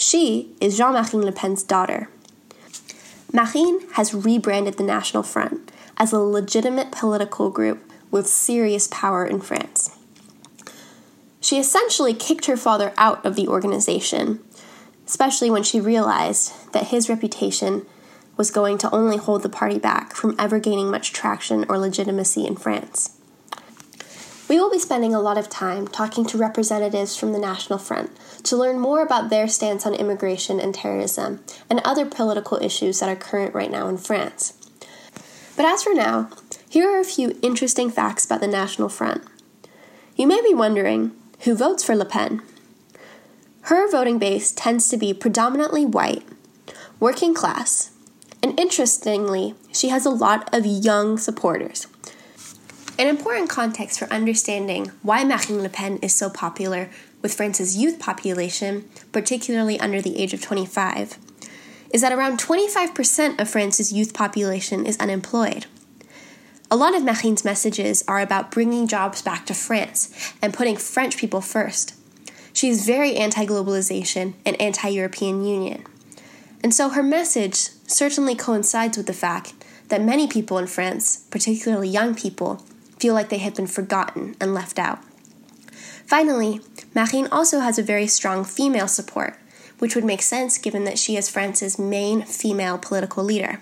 She 0.00 0.54
is 0.60 0.76
Jean 0.76 0.92
Marie 0.92 1.24
Le 1.24 1.32
Pen's 1.32 1.64
daughter. 1.64 2.08
Marine 3.32 3.80
has 3.94 4.14
rebranded 4.14 4.74
the 4.74 4.84
National 4.84 5.24
Front 5.24 5.72
as 5.96 6.12
a 6.12 6.20
legitimate 6.20 6.92
political 6.92 7.50
group 7.50 7.82
with 8.12 8.28
serious 8.28 8.86
power 8.86 9.26
in 9.26 9.40
France. 9.40 9.98
She 11.40 11.58
essentially 11.58 12.14
kicked 12.14 12.46
her 12.46 12.56
father 12.56 12.94
out 12.96 13.26
of 13.26 13.34
the 13.34 13.48
organization, 13.48 14.38
especially 15.04 15.50
when 15.50 15.64
she 15.64 15.80
realized 15.80 16.52
that 16.72 16.86
his 16.86 17.08
reputation 17.08 17.84
was 18.36 18.52
going 18.52 18.78
to 18.78 18.94
only 18.94 19.16
hold 19.16 19.42
the 19.42 19.48
party 19.48 19.80
back 19.80 20.14
from 20.14 20.36
ever 20.38 20.60
gaining 20.60 20.92
much 20.92 21.12
traction 21.12 21.66
or 21.68 21.76
legitimacy 21.76 22.46
in 22.46 22.54
France. 22.54 23.17
We 24.48 24.58
will 24.58 24.70
be 24.70 24.78
spending 24.78 25.14
a 25.14 25.20
lot 25.20 25.36
of 25.36 25.50
time 25.50 25.86
talking 25.86 26.24
to 26.26 26.38
representatives 26.38 27.14
from 27.14 27.32
the 27.32 27.38
National 27.38 27.78
Front 27.78 28.10
to 28.44 28.56
learn 28.56 28.78
more 28.78 29.02
about 29.02 29.28
their 29.28 29.46
stance 29.46 29.84
on 29.84 29.92
immigration 29.92 30.58
and 30.58 30.74
terrorism 30.74 31.44
and 31.68 31.80
other 31.80 32.06
political 32.06 32.56
issues 32.62 33.00
that 33.00 33.10
are 33.10 33.16
current 33.16 33.54
right 33.54 33.70
now 33.70 33.88
in 33.88 33.98
France. 33.98 34.54
But 35.54 35.66
as 35.66 35.82
for 35.82 35.92
now, 35.92 36.30
here 36.66 36.88
are 36.88 37.00
a 37.00 37.04
few 37.04 37.38
interesting 37.42 37.90
facts 37.90 38.24
about 38.24 38.40
the 38.40 38.46
National 38.46 38.88
Front. 38.88 39.22
You 40.16 40.26
may 40.26 40.40
be 40.40 40.54
wondering 40.54 41.12
who 41.40 41.54
votes 41.54 41.84
for 41.84 41.94
Le 41.94 42.06
Pen? 42.06 42.40
Her 43.62 43.90
voting 43.90 44.18
base 44.18 44.50
tends 44.50 44.88
to 44.88 44.96
be 44.96 45.12
predominantly 45.12 45.84
white, 45.84 46.24
working 46.98 47.34
class, 47.34 47.90
and 48.42 48.58
interestingly, 48.58 49.56
she 49.72 49.90
has 49.90 50.06
a 50.06 50.10
lot 50.10 50.48
of 50.54 50.64
young 50.64 51.18
supporters 51.18 51.86
an 52.98 53.06
important 53.06 53.48
context 53.48 53.98
for 53.98 54.12
understanding 54.12 54.90
why 55.02 55.22
Marine 55.22 55.62
Le 55.62 55.68
Pen 55.68 55.98
is 55.98 56.14
so 56.14 56.28
popular 56.28 56.90
with 57.22 57.32
France's 57.32 57.76
youth 57.76 58.00
population, 58.00 58.88
particularly 59.12 59.78
under 59.78 60.02
the 60.02 60.20
age 60.20 60.34
of 60.34 60.42
25, 60.42 61.16
is 61.90 62.00
that 62.00 62.12
around 62.12 62.40
25% 62.40 63.40
of 63.40 63.48
France's 63.48 63.92
youth 63.92 64.12
population 64.12 64.84
is 64.84 64.98
unemployed. 64.98 65.66
A 66.70 66.76
lot 66.76 66.94
of 66.94 67.04
Marine's 67.04 67.44
messages 67.44 68.04
are 68.08 68.20
about 68.20 68.50
bringing 68.50 68.88
jobs 68.88 69.22
back 69.22 69.46
to 69.46 69.54
France 69.54 70.34
and 70.42 70.52
putting 70.52 70.76
French 70.76 71.16
people 71.16 71.40
first. 71.40 71.94
She 72.52 72.68
is 72.68 72.84
very 72.84 73.16
anti 73.16 73.46
globalization 73.46 74.34
and 74.44 74.60
anti 74.60 74.88
European 74.88 75.44
Union. 75.44 75.84
And 76.62 76.74
so 76.74 76.88
her 76.90 77.02
message 77.02 77.70
certainly 77.86 78.34
coincides 78.34 78.96
with 78.96 79.06
the 79.06 79.12
fact 79.12 79.54
that 79.86 80.02
many 80.02 80.26
people 80.26 80.58
in 80.58 80.66
France, 80.66 81.24
particularly 81.30 81.88
young 81.88 82.14
people, 82.14 82.62
feel 82.98 83.14
like 83.14 83.28
they 83.28 83.38
had 83.38 83.54
been 83.54 83.66
forgotten 83.66 84.36
and 84.40 84.54
left 84.54 84.78
out. 84.78 85.00
Finally, 86.06 86.60
Marine 86.94 87.28
also 87.30 87.60
has 87.60 87.78
a 87.78 87.82
very 87.82 88.06
strong 88.06 88.44
female 88.44 88.88
support, 88.88 89.38
which 89.78 89.94
would 89.94 90.04
make 90.04 90.22
sense 90.22 90.58
given 90.58 90.84
that 90.84 90.98
she 90.98 91.16
is 91.16 91.28
France's 91.28 91.78
main 91.78 92.22
female 92.22 92.78
political 92.78 93.22
leader. 93.22 93.60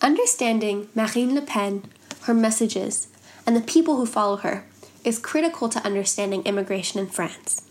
Understanding 0.00 0.88
Marine 0.94 1.34
Le 1.34 1.42
Pen, 1.42 1.84
her 2.22 2.34
messages, 2.34 3.08
and 3.44 3.56
the 3.56 3.60
people 3.60 3.96
who 3.96 4.06
follow 4.06 4.36
her 4.36 4.64
is 5.04 5.18
critical 5.18 5.68
to 5.68 5.84
understanding 5.84 6.42
immigration 6.44 7.00
in 7.00 7.06
France. 7.06 7.62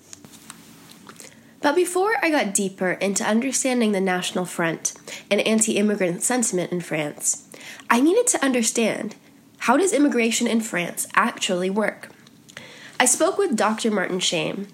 But 1.61 1.75
before 1.75 2.15
I 2.21 2.29
got 2.29 2.53
deeper 2.53 2.91
into 2.91 3.23
understanding 3.23 3.91
the 3.91 4.01
National 4.01 4.45
Front 4.45 4.93
and 5.29 5.41
anti 5.41 5.77
immigrant 5.77 6.23
sentiment 6.23 6.71
in 6.71 6.81
France, 6.81 7.47
I 7.89 7.99
needed 7.99 8.27
to 8.27 8.43
understand 8.43 9.15
how 9.59 9.77
does 9.77 9.93
immigration 9.93 10.47
in 10.47 10.61
France 10.61 11.07
actually 11.15 11.69
work? 11.69 12.09
I 12.99 13.05
spoke 13.05 13.37
with 13.37 13.55
Dr. 13.55 13.91
Martin 13.91 14.19
Schain, 14.19 14.67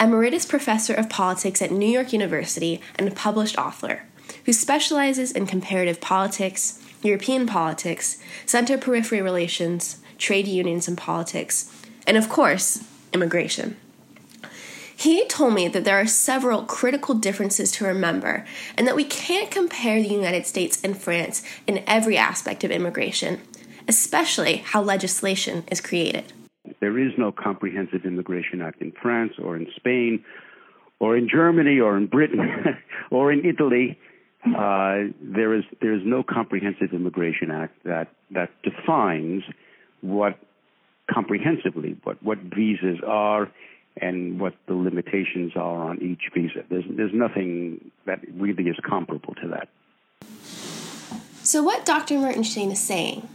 emeritus 0.00 0.44
professor 0.44 0.94
of 0.94 1.08
politics 1.08 1.62
at 1.62 1.70
New 1.70 1.88
York 1.88 2.12
University 2.12 2.80
and 2.96 3.08
a 3.08 3.14
published 3.14 3.56
author, 3.56 4.02
who 4.44 4.52
specializes 4.52 5.32
in 5.32 5.46
comparative 5.46 6.00
politics, 6.00 6.82
European 7.02 7.46
politics, 7.46 8.18
center 8.46 8.76
periphery 8.76 9.22
relations, 9.22 9.98
trade 10.18 10.46
unions 10.46 10.88
and 10.88 10.98
politics, 10.98 11.72
and 12.06 12.16
of 12.16 12.28
course, 12.28 12.84
immigration. 13.12 13.76
He 14.94 15.26
told 15.26 15.54
me 15.54 15.66
that 15.68 15.84
there 15.84 16.00
are 16.00 16.06
several 16.06 16.62
critical 16.62 17.14
differences 17.14 17.72
to 17.72 17.84
remember, 17.84 18.44
and 18.76 18.86
that 18.86 18.94
we 18.94 19.04
can't 19.04 19.50
compare 19.50 20.00
the 20.00 20.08
United 20.08 20.46
States 20.46 20.80
and 20.84 20.96
France 20.96 21.42
in 21.66 21.82
every 21.86 22.16
aspect 22.16 22.62
of 22.62 22.70
immigration, 22.70 23.40
especially 23.88 24.56
how 24.56 24.82
legislation 24.82 25.64
is 25.70 25.80
created. 25.80 26.32
There 26.80 26.98
is 26.98 27.12
no 27.18 27.32
comprehensive 27.32 28.04
immigration 28.04 28.60
act 28.60 28.80
in 28.80 28.92
France 28.92 29.32
or 29.42 29.56
in 29.56 29.66
Spain 29.76 30.24
or 31.00 31.16
in 31.16 31.28
Germany 31.28 31.80
or 31.80 31.96
in 31.96 32.06
Britain 32.06 32.40
or 33.10 33.32
in 33.32 33.44
Italy. 33.44 33.98
Uh, 34.44 35.12
there 35.20 35.54
is 35.54 35.64
there 35.80 35.94
is 35.94 36.02
no 36.04 36.22
comprehensive 36.22 36.92
immigration 36.92 37.50
act 37.50 37.74
that 37.84 38.08
that 38.30 38.50
defines 38.62 39.44
what 40.00 40.38
comprehensively 41.12 41.96
what 42.02 42.20
what 42.22 42.38
visas 42.38 42.98
are 43.06 43.50
and 44.00 44.40
what 44.40 44.54
the 44.66 44.74
limitations 44.74 45.52
are 45.54 45.88
on 45.88 46.00
each 46.02 46.32
visa. 46.34 46.64
There's 46.68 46.84
there's 46.88 47.14
nothing 47.14 47.90
that 48.06 48.20
really 48.34 48.64
is 48.64 48.76
comparable 48.84 49.34
to 49.34 49.48
that. 49.48 49.68
So 51.44 51.62
what 51.62 51.84
Dr. 51.84 52.18
Martin 52.18 52.44
Schain 52.44 52.70
is 52.70 52.80
saying 52.80 53.28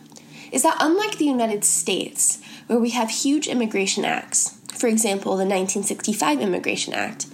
is 0.51 0.63
that 0.63 0.77
unlike 0.79 1.17
the 1.17 1.25
United 1.25 1.63
States, 1.63 2.41
where 2.67 2.79
we 2.79 2.91
have 2.91 3.09
huge 3.09 3.47
immigration 3.47 4.05
acts, 4.05 4.59
for 4.77 4.87
example, 4.87 5.31
the 5.31 5.45
1965 5.45 6.39
Immigration 6.39 6.93
Act, 6.93 7.25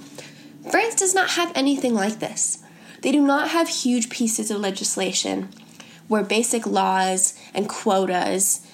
France 0.70 0.96
does 0.96 1.14
not 1.14 1.32
have 1.32 1.52
anything 1.56 1.94
like 1.94 2.20
this. 2.20 2.64
They 3.02 3.12
do 3.12 3.22
not 3.22 3.50
have 3.50 3.68
huge 3.68 4.10
pieces 4.10 4.50
of 4.50 4.62
legislation 4.62 5.50
where 6.08 6.24
basic 6.24 6.66
laws 6.66 7.38
and 7.54 7.68
quotas 7.68 8.66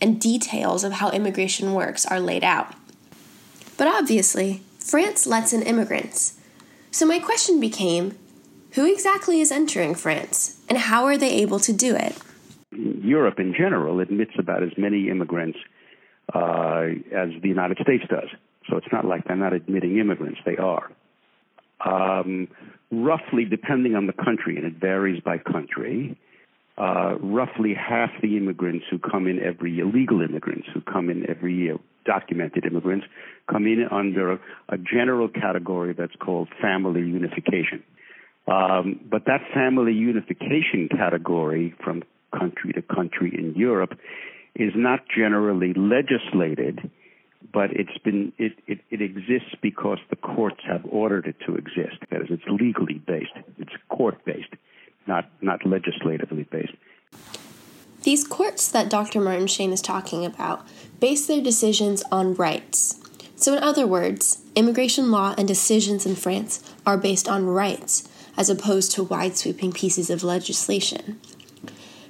and 0.00 0.20
details 0.20 0.84
of 0.84 0.92
how 0.92 1.10
immigration 1.10 1.74
works 1.74 2.06
are 2.06 2.20
laid 2.20 2.44
out. 2.44 2.74
But 3.76 3.88
obviously, 3.88 4.62
France 4.78 5.26
lets 5.26 5.52
in 5.52 5.62
immigrants. 5.62 6.38
So 6.90 7.06
my 7.06 7.18
question 7.18 7.60
became 7.60 8.16
who 8.72 8.90
exactly 8.90 9.40
is 9.40 9.50
entering 9.50 9.94
France, 9.94 10.60
and 10.68 10.78
how 10.78 11.04
are 11.04 11.16
they 11.16 11.30
able 11.30 11.58
to 11.60 11.72
do 11.72 11.96
it? 11.96 12.16
Europe 13.06 13.38
in 13.38 13.54
general 13.56 14.00
admits 14.00 14.32
about 14.38 14.62
as 14.62 14.70
many 14.76 15.08
immigrants 15.08 15.58
uh, 16.34 16.82
as 17.14 17.28
the 17.42 17.48
United 17.48 17.78
States 17.82 18.04
does. 18.08 18.28
So 18.68 18.76
it's 18.76 18.86
not 18.92 19.04
like 19.04 19.24
they're 19.26 19.36
not 19.36 19.52
admitting 19.52 19.98
immigrants, 19.98 20.40
they 20.44 20.56
are. 20.56 20.90
Um, 21.84 22.48
roughly, 22.90 23.44
depending 23.44 23.94
on 23.94 24.06
the 24.06 24.12
country, 24.12 24.56
and 24.56 24.64
it 24.64 24.74
varies 24.80 25.22
by 25.22 25.38
country, 25.38 26.18
uh, 26.78 27.16
roughly 27.20 27.74
half 27.74 28.10
the 28.22 28.36
immigrants 28.36 28.84
who 28.90 28.98
come 28.98 29.26
in 29.26 29.42
every 29.42 29.72
year, 29.72 29.86
legal 29.86 30.20
immigrants 30.20 30.66
who 30.74 30.80
come 30.80 31.08
in 31.08 31.28
every 31.28 31.54
year, 31.54 31.78
documented 32.04 32.66
immigrants, 32.66 33.06
come 33.50 33.66
in 33.66 33.86
under 33.90 34.32
a, 34.32 34.40
a 34.68 34.78
general 34.78 35.28
category 35.28 35.94
that's 35.96 36.14
called 36.16 36.48
family 36.60 37.00
unification. 37.00 37.82
Um, 38.46 39.00
but 39.10 39.24
that 39.26 39.40
family 39.54 39.92
unification 39.92 40.88
category 40.88 41.74
from 41.82 42.02
country 42.38 42.72
to 42.72 42.82
country 42.82 43.36
in 43.36 43.54
Europe 43.54 43.98
is 44.54 44.72
not 44.74 45.00
generally 45.08 45.72
legislated, 45.74 46.90
but 47.52 47.70
it's 47.72 47.98
been 47.98 48.32
it, 48.38 48.52
it, 48.66 48.80
it 48.90 49.02
exists 49.02 49.54
because 49.62 49.98
the 50.10 50.16
courts 50.16 50.60
have 50.66 50.84
ordered 50.88 51.26
it 51.26 51.36
to 51.46 51.54
exist. 51.54 51.98
That 52.10 52.22
is, 52.22 52.28
it's 52.30 52.48
legally 52.48 53.00
based. 53.06 53.36
It's 53.58 53.72
court 53.88 54.24
based, 54.24 54.54
not 55.06 55.28
not 55.40 55.64
legislatively 55.66 56.44
based. 56.44 56.74
These 58.02 58.24
courts 58.24 58.68
that 58.68 58.88
Dr. 58.88 59.20
Martin 59.20 59.48
Schain 59.48 59.72
is 59.72 59.82
talking 59.82 60.24
about 60.24 60.64
base 61.00 61.26
their 61.26 61.42
decisions 61.42 62.04
on 62.12 62.34
rights. 62.34 63.00
So, 63.34 63.54
in 63.54 63.62
other 63.62 63.86
words, 63.86 64.42
immigration 64.54 65.10
law 65.10 65.34
and 65.36 65.46
decisions 65.46 66.06
in 66.06 66.14
France 66.14 66.62
are 66.86 66.96
based 66.96 67.28
on 67.28 67.46
rights 67.46 68.08
as 68.36 68.48
opposed 68.48 68.92
to 68.92 69.02
wide 69.02 69.36
sweeping 69.36 69.72
pieces 69.72 70.08
of 70.08 70.22
legislation. 70.22 71.20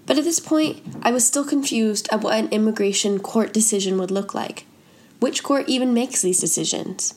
But 0.07 0.19
at 0.19 0.25
this 0.25 0.41
point, 0.41 0.83
I 1.03 1.11
was 1.11 1.27
still 1.27 1.45
confused 1.45 2.09
at 2.13 2.23
what 2.23 2.39
an 2.39 2.49
immigration 2.51 3.19
court 3.19 3.53
decision 3.53 3.99
would 3.99 4.13
look 4.13 4.35
like. 4.35 4.65
Which 5.19 5.43
court 5.43 5.69
even 5.69 5.93
makes 5.93 6.23
these 6.23 6.41
decisions? 6.41 7.15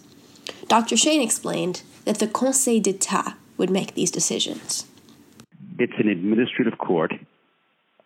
Dr. 0.68 0.96
Schain 0.98 1.22
explained 1.22 1.84
that 2.06 2.20
the 2.20 2.28
Conseil 2.28 2.82
d'Etat 2.82 3.36
would 3.58 3.70
make 3.70 3.94
these 3.94 4.10
decisions. 4.10 4.86
It's 5.78 5.94
an 6.00 6.10
administrative 6.10 6.78
court 6.80 7.14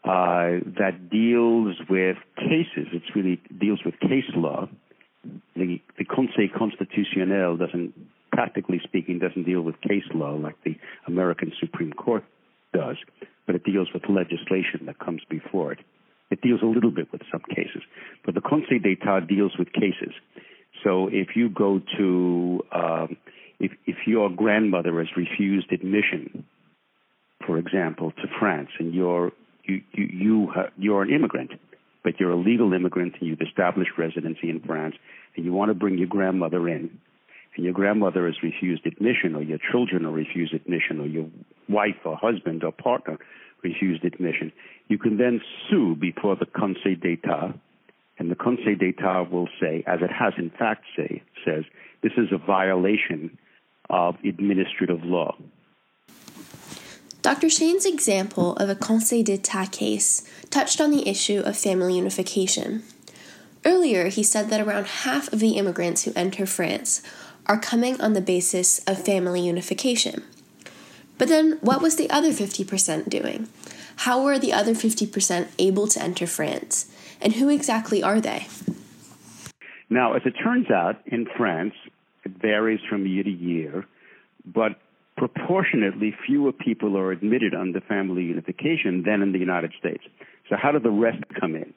uh, 0.03 0.59
that 0.77 1.09
deals 1.09 1.77
with 1.89 2.17
cases. 2.35 2.87
It 2.91 3.03
really 3.15 3.41
deals 3.57 3.79
with 3.85 3.97
case 4.01 4.29
law. 4.35 4.67
The, 5.55 5.79
the 5.97 6.03
Conseil 6.03 6.49
Constitutionnel 6.57 7.55
doesn't, 7.55 7.93
practically 8.33 8.81
speaking, 8.83 9.19
doesn't 9.19 9.43
deal 9.43 9.61
with 9.61 9.79
case 9.81 10.03
law 10.13 10.31
like 10.31 10.61
the 10.65 10.75
American 11.07 11.53
Supreme 11.59 11.93
Court 11.93 12.25
does, 12.73 12.97
but 13.45 13.55
it 13.55 13.63
deals 13.63 13.89
with 13.93 14.03
legislation 14.09 14.85
that 14.85 14.99
comes 14.99 15.21
before 15.29 15.71
it. 15.73 15.79
It 16.31 16.41
deals 16.41 16.61
a 16.63 16.65
little 16.65 16.91
bit 16.91 17.11
with 17.11 17.21
some 17.31 17.41
cases, 17.49 17.83
but 18.25 18.33
the 18.33 18.41
Conseil 18.41 18.79
d'Etat 18.79 19.27
deals 19.27 19.53
with 19.57 19.71
cases. 19.71 20.13
So 20.83 21.07
if 21.11 21.35
you 21.35 21.49
go 21.49 21.81
to, 21.97 22.61
um, 22.71 23.17
if, 23.59 23.71
if 23.85 24.07
your 24.07 24.29
grandmother 24.29 24.97
has 24.99 25.07
refused 25.15 25.71
admission, 25.71 26.45
for 27.45 27.57
example, 27.57 28.11
to 28.11 28.23
France, 28.39 28.69
and 28.79 28.93
you're 28.93 29.31
you 29.65 29.81
you, 29.93 30.05
you 30.05 30.53
you're 30.77 31.03
an 31.03 31.13
immigrant, 31.13 31.51
but 32.03 32.19
you're 32.19 32.31
a 32.31 32.37
legal 32.37 32.73
immigrant 32.73 33.13
and 33.19 33.29
you've 33.29 33.41
established 33.41 33.91
residency 33.97 34.49
in 34.49 34.61
France, 34.61 34.95
and 35.35 35.45
you 35.45 35.53
want 35.53 35.69
to 35.69 35.75
bring 35.75 35.97
your 35.97 36.07
grandmother 36.07 36.67
in, 36.67 36.99
and 37.55 37.63
your 37.63 37.73
grandmother 37.73 38.25
has 38.25 38.35
refused 38.41 38.85
admission, 38.85 39.35
or 39.35 39.43
your 39.43 39.59
children 39.71 40.05
are 40.05 40.11
refused 40.11 40.53
admission, 40.53 40.99
or 40.99 41.05
your 41.05 41.27
wife 41.69 41.97
or 42.05 42.15
husband 42.15 42.63
or 42.63 42.71
partner 42.71 43.17
refused 43.63 44.03
admission, 44.03 44.51
you 44.87 44.97
can 44.97 45.17
then 45.17 45.41
sue 45.69 45.95
before 45.95 46.35
the 46.35 46.45
Conseil 46.45 46.95
d'Etat, 46.95 47.53
and 48.19 48.29
the 48.29 48.35
Conseil 48.35 48.75
d'Etat 48.75 49.31
will 49.31 49.47
say, 49.59 49.83
as 49.87 50.01
it 50.01 50.11
has 50.11 50.33
in 50.37 50.49
fact 50.49 50.83
say, 50.95 51.23
says, 51.45 51.63
this 52.01 52.13
is 52.17 52.27
a 52.31 52.37
violation 52.37 53.37
of 53.89 54.15
administrative 54.23 55.03
law. 55.03 55.35
Dr. 57.21 57.49
Schain's 57.49 57.85
example 57.85 58.57
of 58.57 58.69
a 58.69 58.75
Conseil 58.75 59.23
d'Etat 59.23 59.71
case 59.71 60.29
touched 60.49 60.81
on 60.81 60.91
the 60.91 61.07
issue 61.07 61.41
of 61.45 61.57
family 61.57 61.95
unification. 61.95 62.83
Earlier, 63.65 64.09
he 64.09 64.23
said 64.23 64.49
that 64.49 64.59
around 64.59 64.87
half 64.87 65.31
of 65.31 65.39
the 65.39 65.51
immigrants 65.51 66.03
who 66.03 66.11
enter 66.17 66.45
France 66.45 67.01
are 67.45 67.57
coming 67.57 67.99
on 68.01 68.11
the 68.11 68.21
basis 68.21 68.79
of 68.79 69.03
family 69.03 69.39
unification. 69.39 70.23
But 71.23 71.29
then, 71.29 71.57
what 71.61 71.81
was 71.81 71.95
the 71.95 72.09
other 72.09 72.31
50% 72.33 73.07
doing? 73.07 73.47
How 73.95 74.21
were 74.21 74.37
the 74.37 74.51
other 74.51 74.73
50% 74.73 75.47
able 75.57 75.87
to 75.87 76.03
enter 76.03 76.27
France? 76.27 76.91
And 77.21 77.31
who 77.35 77.47
exactly 77.47 78.03
are 78.03 78.19
they? 78.19 78.47
Now, 79.89 80.15
as 80.15 80.23
it 80.25 80.33
turns 80.43 80.69
out, 80.69 80.97
in 81.05 81.25
France, 81.37 81.75
it 82.25 82.33
varies 82.41 82.81
from 82.89 83.07
year 83.07 83.23
to 83.23 83.31
year, 83.31 83.85
but 84.45 84.81
proportionately 85.15 86.13
fewer 86.27 86.51
people 86.51 86.97
are 86.97 87.13
admitted 87.13 87.55
under 87.55 87.79
family 87.79 88.23
unification 88.23 89.03
than 89.03 89.21
in 89.21 89.31
the 89.31 89.39
United 89.39 89.71
States. 89.79 90.03
So 90.49 90.57
how 90.61 90.73
do 90.73 90.79
the 90.79 90.91
rest 90.91 91.23
come 91.39 91.55
in? 91.55 91.73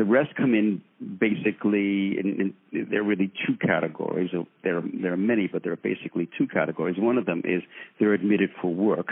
The 0.00 0.06
rest 0.06 0.34
come 0.34 0.54
in 0.54 0.80
basically, 0.98 2.18
in, 2.18 2.54
in, 2.72 2.88
there 2.90 3.02
are 3.02 3.04
really 3.04 3.30
two 3.46 3.54
categories. 3.60 4.30
There, 4.64 4.82
there 4.94 5.12
are 5.12 5.16
many, 5.18 5.46
but 5.46 5.62
there 5.62 5.74
are 5.74 5.76
basically 5.76 6.26
two 6.38 6.46
categories. 6.46 6.96
One 6.98 7.18
of 7.18 7.26
them 7.26 7.42
is 7.44 7.62
they're 7.98 8.14
admitted 8.14 8.48
for 8.62 8.72
work. 8.72 9.08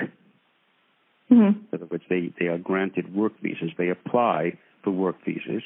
Mm-hmm. 1.31 1.59
In 1.61 1.69
other 1.75 1.85
words, 1.85 2.05
they, 2.09 2.33
they 2.41 2.47
are 2.47 2.57
granted 2.57 3.15
work 3.15 3.35
visas. 3.43 3.69
They 3.77 3.91
apply 3.91 4.57
for 4.83 4.91
work 4.91 5.17
visas. 5.27 5.63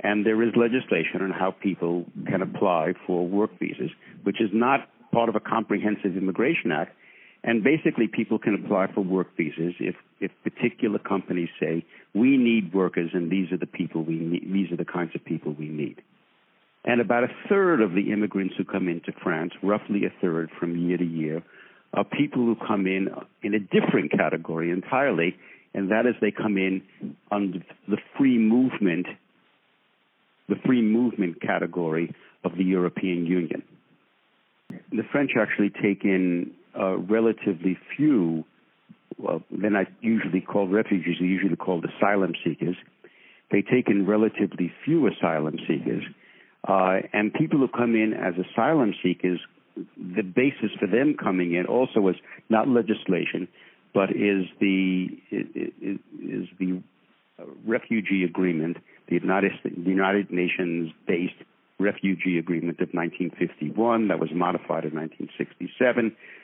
And 0.00 0.24
there 0.24 0.42
is 0.42 0.54
legislation 0.56 1.20
on 1.20 1.30
how 1.30 1.50
people 1.50 2.06
can 2.26 2.40
apply 2.40 2.94
for 3.06 3.28
work 3.28 3.58
visas, 3.58 3.90
which 4.22 4.40
is 4.40 4.48
not 4.50 4.88
part 5.12 5.28
of 5.28 5.36
a 5.36 5.40
comprehensive 5.40 6.16
immigration 6.16 6.72
act. 6.72 6.96
And 7.46 7.62
basically, 7.62 8.08
people 8.08 8.38
can 8.38 8.54
apply 8.54 8.90
for 8.94 9.02
work 9.02 9.36
visas 9.36 9.74
if, 9.78 9.94
if 10.18 10.30
particular 10.42 10.98
companies 10.98 11.50
say, 11.60 11.84
we 12.14 12.38
need 12.38 12.72
workers 12.72 13.10
and 13.12 13.30
these 13.30 13.52
are 13.52 13.58
the 13.58 13.66
people 13.66 14.02
we 14.02 14.16
need, 14.16 14.50
these 14.50 14.72
are 14.72 14.78
the 14.78 14.84
kinds 14.86 15.10
of 15.14 15.22
people 15.26 15.52
we 15.52 15.68
need. 15.68 16.00
And 16.86 17.02
about 17.02 17.24
a 17.24 17.28
third 17.48 17.82
of 17.82 17.92
the 17.92 18.12
immigrants 18.12 18.54
who 18.56 18.64
come 18.64 18.88
into 18.88 19.12
France, 19.22 19.52
roughly 19.62 20.06
a 20.06 20.20
third 20.22 20.50
from 20.58 20.76
year 20.76 20.96
to 20.96 21.04
year, 21.04 21.42
are 21.92 22.04
people 22.04 22.44
who 22.44 22.56
come 22.66 22.86
in 22.86 23.08
in 23.42 23.54
a 23.54 23.60
different 23.60 24.10
category 24.10 24.70
entirely, 24.70 25.36
and 25.74 25.90
that 25.90 26.06
is 26.06 26.14
they 26.22 26.30
come 26.30 26.56
in 26.56 26.82
under 27.30 27.58
the 27.88 27.98
free 28.16 28.38
movement, 28.38 29.06
the 30.48 30.56
free 30.64 30.82
movement 30.82 31.42
category 31.42 32.14
of 32.42 32.56
the 32.56 32.64
European 32.64 33.26
Union. 33.26 33.62
The 34.90 35.04
French 35.12 35.32
actually 35.38 35.70
take 35.70 36.04
in 36.04 36.52
uh, 36.78 36.96
relatively 36.98 37.78
few, 37.96 38.44
well, 39.18 39.42
they're 39.50 39.70
not 39.70 39.86
usually 40.00 40.40
called 40.40 40.72
refugees, 40.72 41.16
they're 41.18 41.28
usually 41.28 41.56
called 41.56 41.84
asylum 41.84 42.32
seekers. 42.44 42.76
They 43.50 43.62
take 43.62 43.88
in 43.88 44.06
relatively 44.06 44.72
few 44.84 45.06
asylum 45.06 45.56
seekers. 45.68 46.02
Uh, 46.66 47.00
and 47.12 47.32
people 47.32 47.58
who 47.58 47.68
come 47.68 47.94
in 47.94 48.14
as 48.14 48.34
asylum 48.34 48.94
seekers, 49.02 49.40
the 49.96 50.22
basis 50.22 50.70
for 50.80 50.86
them 50.86 51.14
coming 51.22 51.54
in 51.54 51.66
also 51.66 52.08
is 52.08 52.16
not 52.48 52.68
legislation, 52.68 53.48
but 53.92 54.10
is 54.10 54.46
the 54.60 55.08
is, 55.30 56.48
the 56.58 56.82
refugee 57.66 58.24
agreement, 58.24 58.78
the 59.08 59.16
United, 59.16 60.30
Nations 60.30 60.92
based 61.06 61.34
refugee 61.78 62.38
agreement 62.38 62.80
of 62.80 62.88
1951 62.92 64.08
that 64.08 64.20
was 64.20 64.30
modified 64.32 64.84
in 64.84 64.94
1967 64.94 66.06
uh, 66.06 66.43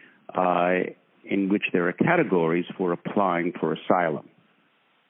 in 1.25 1.49
which 1.49 1.65
there 1.73 1.89
are 1.89 1.93
categories 1.93 2.67
for 2.77 2.93
applying 2.93 3.53
for 3.59 3.73
asylum. 3.73 4.29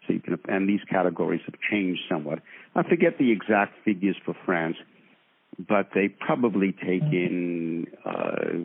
So 0.07 0.15
you 0.15 0.21
can, 0.21 0.39
and 0.49 0.69
these 0.69 0.81
categories 0.91 1.41
have 1.47 1.55
changed 1.71 2.03
somewhat. 2.09 2.41
I 2.75 2.83
forget 2.83 3.19
the 3.19 3.31
exact 3.31 3.75
figures 3.85 4.17
for 4.25 4.35
France, 4.45 4.77
but 5.59 5.91
they 5.95 6.09
probably 6.09 6.73
take 6.73 7.03
in 7.03 7.87
uh, 8.05 8.65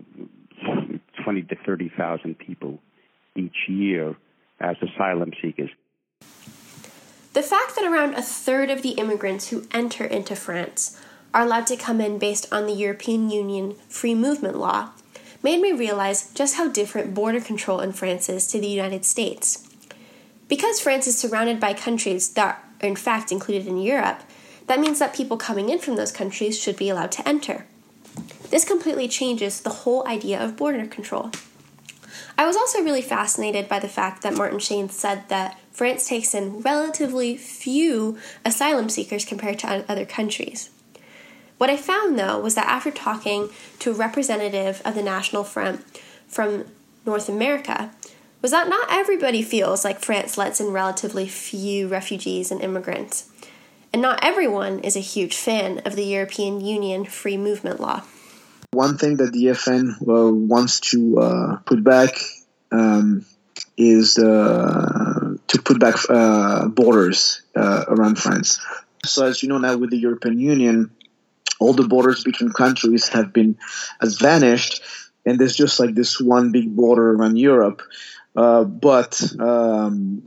20 1.24 1.41
to 1.44 1.56
30,000 1.65 2.38
people 2.38 2.80
each 3.36 3.68
year 3.68 4.15
as 4.60 4.78
asylum 4.82 5.32
seekers. 5.41 5.70
The 7.34 7.41
fact 7.41 7.76
that 7.76 7.84
around 7.84 8.13
a 8.13 8.22
third 8.22 8.70
of 8.70 8.82
the 8.82 8.91
immigrants 8.91 9.50
who 9.50 9.65
enter 9.72 10.06
into 10.06 10.36
France 10.38 10.98
are 11.34 11.44
allowed 11.44 11.68
to 11.68 11.76
come 11.76 12.00
in 12.00 12.18
based 12.18 12.52
on 12.54 12.65
the 12.65 12.72
European 12.72 13.30
Union 13.30 13.76
free 13.89 14.15
movement 14.15 14.56
law 14.56 14.91
made 15.45 15.62
me 15.62 15.71
realize 15.71 16.31
just 16.34 16.55
how 16.55 16.67
different 16.67 17.13
border 17.13 17.39
control 17.39 17.79
in 17.79 17.93
France 17.93 18.29
is 18.29 18.47
to 18.47 18.60
the 18.60 18.65
United 18.65 19.05
States. 19.05 19.69
Because 20.47 20.79
France 20.79 21.05
is 21.05 21.19
surrounded 21.19 21.60
by 21.60 21.75
countries 21.75 22.34
that 22.34 22.63
are 22.81 22.88
in 22.88 22.95
fact 22.95 23.31
included 23.31 23.67
in 23.67 23.77
Europe, 23.77 24.23
that 24.65 24.79
means 24.79 24.97
that 24.97 25.13
people 25.13 25.38
coming 25.38 25.69
in 25.69 25.77
from 25.77 25.97
those 25.97 26.12
countries 26.12 26.60
should 26.60 26.75
be 26.75 26.89
allowed 26.89 27.12
to 27.12 27.29
enter. 27.29 27.67
This 28.49 28.65
completely 28.65 29.08
changes 29.08 29.62
the 29.62 29.69
whole 29.69 30.08
idea 30.08 30.43
of 30.43 30.58
border 30.58 30.88
control. 30.88 31.29
I 32.39 32.47
was 32.47 32.58
also 32.58 32.81
really 32.81 33.03
fascinated 33.03 33.69
by 33.69 33.77
the 33.77 33.88
fact 33.88 34.23
that 34.23 34.36
Martin 34.36 34.58
Schain 34.58 34.89
said 34.89 35.29
that 35.29 35.60
France 35.71 36.08
takes 36.10 36.34
in 36.34 36.62
relatively 36.62 37.38
few 37.38 38.17
asylum 38.43 38.89
seekers 38.89 39.25
compared 39.25 39.60
to 39.60 39.86
other 39.88 40.05
countries. 40.05 40.71
What 41.58 41.70
I 41.70 41.78
found 41.78 42.20
though 42.20 42.39
was 42.39 42.56
that 42.56 42.68
after 42.68 42.91
talking 42.91 43.50
to 43.80 43.91
a 43.91 43.94
representative 43.94 44.82
of 44.84 44.96
the 44.96 45.04
National 45.04 45.44
Front 45.44 45.84
from 46.28 46.65
North 47.06 47.30
America, 47.30 47.91
was 48.41 48.52
that 48.52 48.70
not 48.70 48.88
everybody 48.91 49.41
feels 49.41 49.84
like 49.84 50.00
France 50.00 50.38
lets 50.38 50.60
in 50.60 50.72
relatively 50.72 51.28
few 51.28 51.88
refugees 51.88 52.52
and 52.52 52.62
immigrants. 52.62 53.30
And 53.94 54.02
not 54.02 54.20
everyone 54.22 54.80
is 54.80 54.96
a 54.96 55.00
huge 55.00 55.38
fan 55.38 55.82
of 55.86 55.96
the 55.96 56.04
European 56.04 56.60
Union 56.60 57.06
free 57.06 57.38
movement 57.38 57.80
law. 57.80 58.04
One 58.72 58.98
thing 58.98 59.18
that 59.18 59.32
the 59.32 59.46
FN 59.46 60.02
uh, 60.02 60.34
wants 60.34 60.82
to 60.91 61.20
uh, 61.20 61.56
put 61.65 61.84
back 61.84 62.10
um, 62.72 63.26
is 63.78 64.18
uh, 64.18 65.36
to 65.48 65.62
put 65.62 65.80
back 65.80 65.96
uh, 66.10 66.68
borders 66.68 67.41
uh, 67.56 67.86
around 67.88 68.20
France. 68.20 68.60
So, 69.06 69.26
as 69.26 69.41
you 69.41 69.50
know 69.50 69.60
now, 69.60 69.78
with 69.78 69.91
the 69.91 69.98
European 69.98 70.39
Union, 70.39 70.91
all 71.60 71.74
the 71.74 71.88
borders 71.88 72.24
between 72.24 72.52
countries 72.52 73.08
have 73.10 73.34
been 73.34 73.58
has 74.02 74.15
vanished, 74.15 74.82
and 75.26 75.39
there's 75.39 75.56
just 75.56 75.80
like 75.80 75.96
this 75.96 76.20
one 76.20 76.52
big 76.52 76.76
border 76.76 77.12
around 77.12 77.38
Europe. 77.38 77.82
Uh, 78.36 78.63
but 78.63 79.22
um, 79.39 80.24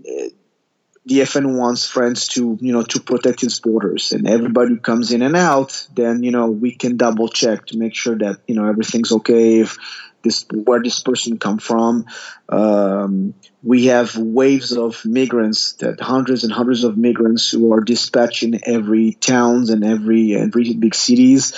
the 1.04 1.20
FN 1.20 1.56
wants 1.56 1.88
France 1.88 2.28
to, 2.28 2.58
you 2.60 2.72
know, 2.72 2.82
to 2.82 3.00
protect 3.00 3.42
its 3.42 3.58
borders, 3.60 4.12
and 4.12 4.28
everybody 4.28 4.70
who 4.70 4.80
comes 4.80 5.10
in 5.10 5.22
and 5.22 5.36
out, 5.36 5.86
then 5.94 6.22
you 6.22 6.30
know 6.30 6.50
we 6.50 6.74
can 6.74 6.96
double 6.96 7.28
check 7.28 7.66
to 7.66 7.78
make 7.78 7.94
sure 7.94 8.16
that 8.16 8.40
you 8.46 8.54
know 8.54 8.66
everything's 8.66 9.12
okay. 9.12 9.60
If 9.60 9.78
this 10.22 10.44
where 10.52 10.82
this 10.82 11.00
person 11.00 11.38
come 11.38 11.58
from, 11.58 12.06
um, 12.48 13.34
we 13.62 13.86
have 13.86 14.16
waves 14.16 14.72
of 14.72 15.04
migrants, 15.04 15.74
that 15.74 16.00
hundreds 16.00 16.44
and 16.44 16.52
hundreds 16.52 16.84
of 16.84 16.96
migrants 16.96 17.50
who 17.50 17.72
are 17.72 17.80
dispatched 17.80 18.42
in 18.42 18.60
every 18.64 19.12
towns 19.12 19.70
and 19.70 19.84
every 19.84 20.34
every 20.34 20.74
big 20.74 20.94
cities. 20.94 21.54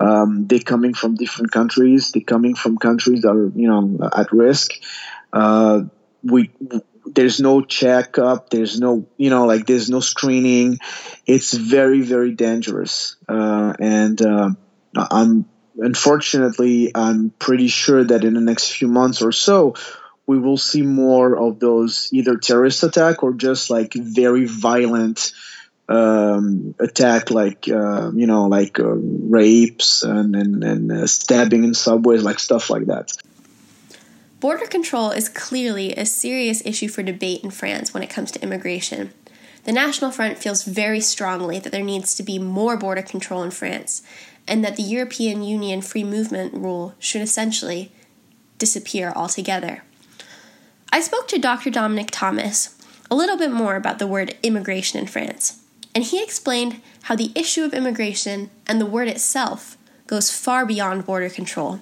Um, 0.00 0.46
they're 0.46 0.58
coming 0.58 0.94
from 0.94 1.14
different 1.14 1.52
countries. 1.52 2.12
They're 2.12 2.22
coming 2.22 2.54
from 2.54 2.78
countries 2.78 3.22
that 3.22 3.30
are 3.30 3.52
you 3.54 3.68
know 3.68 4.10
at 4.14 4.32
risk. 4.32 4.72
Uh, 5.32 5.82
we 6.22 6.50
there's 7.04 7.40
no 7.40 7.62
checkup 7.62 8.50
there's 8.50 8.78
no 8.78 9.06
you 9.16 9.30
know 9.30 9.46
like 9.46 9.66
there's 9.66 9.90
no 9.90 10.00
screening 10.00 10.78
it's 11.26 11.52
very 11.52 12.00
very 12.00 12.32
dangerous 12.32 13.16
uh, 13.28 13.74
and 13.78 14.22
uh, 14.22 14.50
i'm 14.96 15.44
unfortunately 15.78 16.92
i'm 16.94 17.30
pretty 17.38 17.68
sure 17.68 18.04
that 18.04 18.24
in 18.24 18.34
the 18.34 18.40
next 18.40 18.72
few 18.72 18.88
months 18.88 19.22
or 19.22 19.32
so 19.32 19.74
we 20.26 20.38
will 20.38 20.56
see 20.56 20.82
more 20.82 21.36
of 21.36 21.58
those 21.58 22.08
either 22.12 22.36
terrorist 22.36 22.82
attack 22.82 23.22
or 23.22 23.32
just 23.32 23.70
like 23.70 23.92
very 23.94 24.44
violent 24.44 25.32
um, 25.88 26.74
attack 26.78 27.30
like 27.30 27.68
uh, 27.68 28.10
you 28.14 28.26
know 28.26 28.46
like 28.46 28.78
uh, 28.78 28.94
rapes 28.94 30.02
and 30.04 30.36
and, 30.36 30.64
and 30.64 30.92
uh, 30.92 31.06
stabbing 31.06 31.64
in 31.64 31.74
subways 31.74 32.22
like 32.22 32.38
stuff 32.38 32.70
like 32.70 32.86
that 32.86 33.12
Border 34.42 34.66
control 34.66 35.12
is 35.12 35.28
clearly 35.28 35.92
a 35.92 36.04
serious 36.04 36.66
issue 36.66 36.88
for 36.88 37.04
debate 37.04 37.44
in 37.44 37.52
France 37.52 37.94
when 37.94 38.02
it 38.02 38.10
comes 38.10 38.32
to 38.32 38.42
immigration. 38.42 39.12
The 39.62 39.70
National 39.70 40.10
Front 40.10 40.38
feels 40.38 40.64
very 40.64 40.98
strongly 41.00 41.60
that 41.60 41.70
there 41.70 41.84
needs 41.84 42.16
to 42.16 42.24
be 42.24 42.40
more 42.40 42.76
border 42.76 43.02
control 43.02 43.44
in 43.44 43.52
France, 43.52 44.02
and 44.46 44.64
that 44.64 44.76
the 44.76 44.82
European 44.82 45.42
Union 45.42 45.80
free 45.80 46.04
movement 46.04 46.54
rule 46.54 46.94
should 46.98 47.22
essentially 47.22 47.92
disappear 48.58 49.12
altogether. 49.14 49.82
I 50.92 51.00
spoke 51.00 51.28
to 51.28 51.38
Dr. 51.38 51.70
Dominic 51.70 52.08
Thomas 52.10 52.76
a 53.10 53.14
little 53.14 53.36
bit 53.36 53.50
more 53.50 53.76
about 53.76 53.98
the 53.98 54.06
word 54.06 54.36
immigration 54.42 54.98
in 54.98 55.06
France, 55.06 55.62
and 55.94 56.04
he 56.04 56.22
explained 56.22 56.80
how 57.04 57.16
the 57.16 57.32
issue 57.34 57.64
of 57.64 57.74
immigration 57.74 58.50
and 58.66 58.80
the 58.80 58.86
word 58.86 59.08
itself 59.08 59.76
goes 60.06 60.30
far 60.30 60.66
beyond 60.66 61.06
border 61.06 61.28
control. 61.28 61.80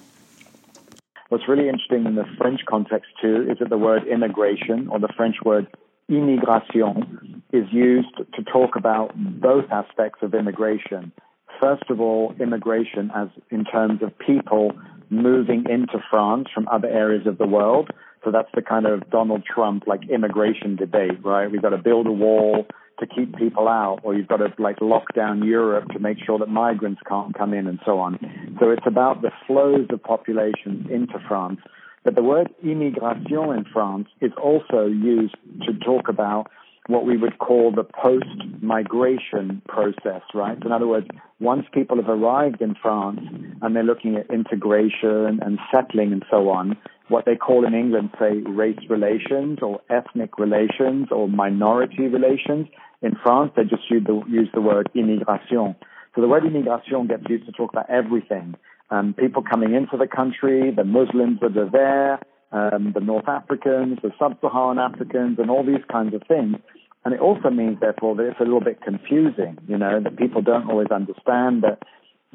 What's 1.29 1.47
really 1.47 1.69
interesting 1.69 2.05
in 2.05 2.15
the 2.15 2.25
French 2.37 2.61
context 2.65 3.09
too 3.21 3.47
is 3.49 3.59
that 3.59 3.69
the 3.69 3.77
word 3.77 4.05
immigration 4.07 4.89
or 4.89 4.99
the 4.99 5.07
French 5.15 5.37
word 5.45 5.67
immigration 6.09 7.41
is 7.53 7.65
used 7.71 8.15
to 8.17 8.43
talk 8.43 8.75
about 8.75 9.13
both 9.15 9.65
aspects 9.71 10.19
of 10.21 10.33
immigration. 10.33 11.13
First 11.59 11.89
of 11.89 11.99
all, 11.99 12.33
immigration 12.39 13.11
as 13.15 13.27
in 13.49 13.65
terms 13.65 14.01
of 14.01 14.17
people 14.17 14.71
moving 15.09 15.65
into 15.69 15.99
France 16.09 16.47
from 16.53 16.67
other 16.69 16.87
areas 16.87 17.27
of 17.27 17.37
the 17.37 17.45
world. 17.45 17.89
So 18.23 18.31
that's 18.31 18.49
the 18.55 18.61
kind 18.61 18.85
of 18.85 19.09
Donald 19.09 19.43
Trump 19.43 19.83
like 19.87 20.09
immigration 20.09 20.75
debate, 20.75 21.23
right? 21.23 21.51
We've 21.51 21.61
got 21.61 21.69
to 21.69 21.77
build 21.77 22.07
a 22.07 22.11
wall 22.11 22.65
to 22.99 23.07
keep 23.07 23.35
people 23.35 23.67
out, 23.67 23.99
or 24.03 24.13
you've 24.13 24.27
got 24.27 24.37
to 24.37 24.53
like 24.59 24.77
lock 24.79 25.13
down 25.15 25.43
Europe 25.43 25.89
to 25.89 25.99
make 25.99 26.17
sure 26.23 26.37
that 26.39 26.47
migrants 26.47 27.01
can't 27.07 27.35
come 27.35 27.53
in 27.53 27.67
and 27.67 27.79
so 27.83 27.99
on. 27.99 28.19
So 28.59 28.69
it's 28.69 28.85
about 28.85 29.21
the 29.21 29.31
flows 29.47 29.87
of 29.91 30.01
populations 30.03 30.89
into 30.89 31.19
France. 31.27 31.59
But 32.03 32.15
the 32.15 32.23
word 32.23 32.49
immigration 32.63 33.53
in 33.53 33.65
France 33.71 34.07
is 34.21 34.31
also 34.41 34.85
used 34.85 35.35
to 35.65 35.73
talk 35.85 36.07
about 36.09 36.47
what 36.87 37.05
we 37.05 37.15
would 37.15 37.37
call 37.37 37.71
the 37.71 37.83
post-migration 37.83 39.61
process, 39.67 40.21
right? 40.33 40.57
In 40.63 40.71
other 40.71 40.87
words, 40.87 41.07
once 41.39 41.65
people 41.73 41.97
have 41.97 42.09
arrived 42.09 42.61
in 42.61 42.75
France 42.81 43.19
and 43.61 43.75
they're 43.75 43.83
looking 43.83 44.15
at 44.15 44.29
integration 44.31 45.39
and 45.41 45.59
settling 45.71 46.11
and 46.11 46.25
so 46.29 46.49
on, 46.49 46.75
what 47.07 47.25
they 47.25 47.35
call 47.35 47.65
in 47.67 47.73
England, 47.73 48.09
say, 48.19 48.41
race 48.47 48.79
relations 48.89 49.59
or 49.61 49.79
ethnic 49.89 50.39
relations 50.39 51.09
or 51.11 51.29
minority 51.29 52.07
relations, 52.07 52.67
in 53.01 53.15
France, 53.23 53.51
they 53.55 53.63
just 53.63 53.89
use 53.89 54.03
the, 54.05 54.21
use 54.27 54.49
the 54.53 54.61
word 54.61 54.89
immigration. 54.95 55.75
So 56.15 56.21
the 56.21 56.27
word 56.27 56.45
immigration 56.45 57.07
gets 57.07 57.23
used 57.29 57.45
to 57.45 57.51
talk 57.51 57.71
about 57.71 57.89
everything. 57.89 58.55
Um, 58.89 59.13
people 59.17 59.43
coming 59.43 59.73
into 59.73 59.97
the 59.97 60.07
country, 60.07 60.71
the 60.75 60.83
Muslims 60.83 61.39
that 61.41 61.55
are 61.57 61.69
there, 61.69 62.19
um, 62.51 62.91
the 62.93 62.99
North 62.99 63.27
Africans, 63.27 63.99
the 64.01 64.11
Sub-Saharan 64.19 64.79
Africans, 64.79 65.39
and 65.39 65.49
all 65.49 65.65
these 65.65 65.83
kinds 65.91 66.13
of 66.13 66.23
things. 66.27 66.57
And 67.03 67.13
it 67.13 67.19
also 67.19 67.49
means, 67.49 67.79
therefore, 67.79 68.15
that 68.15 68.27
it's 68.27 68.39
a 68.39 68.43
little 68.43 68.61
bit 68.61 68.81
confusing, 68.81 69.57
you 69.67 69.77
know, 69.77 69.99
that 70.01 70.17
people 70.17 70.41
don't 70.41 70.69
always 70.69 70.91
understand 70.91 71.63
that 71.63 71.81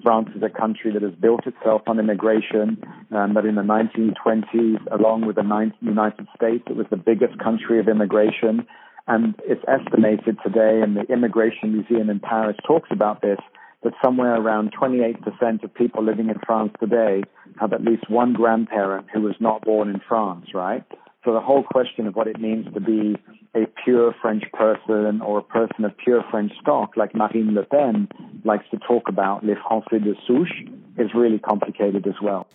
France 0.03 0.29
is 0.35 0.43
a 0.43 0.51
country 0.51 0.93
that 0.93 1.03
has 1.03 1.15
built 1.15 1.47
itself 1.47 1.83
on 1.87 1.99
immigration, 1.99 2.83
um, 3.13 3.35
that 3.35 3.47
in 3.47 3.55
the 3.55 3.63
1920s, 3.63 4.81
along 4.93 5.27
with 5.27 5.37
the 5.37 5.73
United 5.81 6.27
States, 6.37 6.65
it 6.69 6.77
was 6.77 6.87
the 6.91 6.97
biggest 6.97 7.39
country 7.39 7.79
of 7.79 7.89
immigration. 7.89 8.67
And 9.07 9.35
it's 9.45 9.63
estimated 9.69 10.37
today, 10.45 10.81
and 10.83 10.97
the 10.97 11.03
Immigration 11.13 11.73
Museum 11.73 12.11
in 12.11 12.19
Paris 12.19 12.57
talks 12.67 12.89
about 12.91 13.23
this, 13.23 13.39
that 13.87 13.95
somewhere 14.05 14.35
around 14.35 14.75
28% 14.75 15.63
of 15.63 15.73
people 15.73 16.03
living 16.03 16.29
in 16.29 16.35
France 16.45 16.73
today 16.81 17.23
have 17.61 17.73
at 17.73 17.85
least 17.85 18.11
one 18.11 18.33
grandparent 18.33 19.07
who 19.15 19.21
was 19.21 19.37
not 19.39 19.65
born 19.65 19.89
in 19.89 20.01
France, 20.09 20.47
right? 20.53 20.83
So 21.25 21.33
the 21.33 21.41
whole 21.41 21.63
question 21.63 22.09
of 22.09 22.17
what 22.17 22.27
it 22.27 22.41
means 22.41 22.67
to 22.75 22.81
be 22.81 23.17
a 23.55 23.67
pure 23.85 24.13
French 24.21 24.43
person 24.53 25.21
or 25.21 25.39
a 25.39 25.43
person 25.43 25.85
of 25.85 25.97
pure 25.99 26.25
French 26.33 26.51
stock, 26.61 26.97
like 26.97 27.15
Marine 27.15 27.55
Le 27.55 27.63
Pen 27.63 28.09
likes 28.45 28.65
to 28.73 28.79
talk 28.79 29.09
about, 29.09 29.47
les 29.47 29.55
Français 29.55 30.03
de 30.03 30.15
souche, 30.27 30.65
is 30.99 31.15
really 31.15 31.39
complicated 31.39 32.09
as 32.09 32.21
well. 32.21 32.49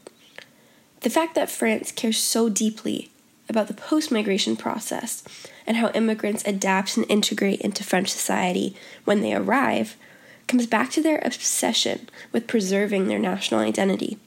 The 0.99 1.09
fact 1.09 1.35
that 1.35 1.49
France 1.49 1.93
cares 1.93 2.17
so 2.17 2.49
deeply 2.49 3.09
about 3.47 3.69
the 3.69 3.73
post 3.73 4.11
migration 4.11 4.57
process 4.57 5.23
and 5.65 5.77
how 5.77 5.91
immigrants 5.91 6.43
adapt 6.45 6.97
and 6.97 7.09
integrate 7.09 7.61
into 7.61 7.85
French 7.85 8.09
society 8.09 8.75
when 9.05 9.21
they 9.21 9.33
arrive 9.33 9.95
comes 10.51 10.67
back 10.67 10.91
to 10.91 11.01
their 11.01 11.21
obsession 11.23 12.09
with 12.33 12.45
preserving 12.45 13.07
their 13.07 13.17
national 13.17 13.61
identity. 13.61 14.17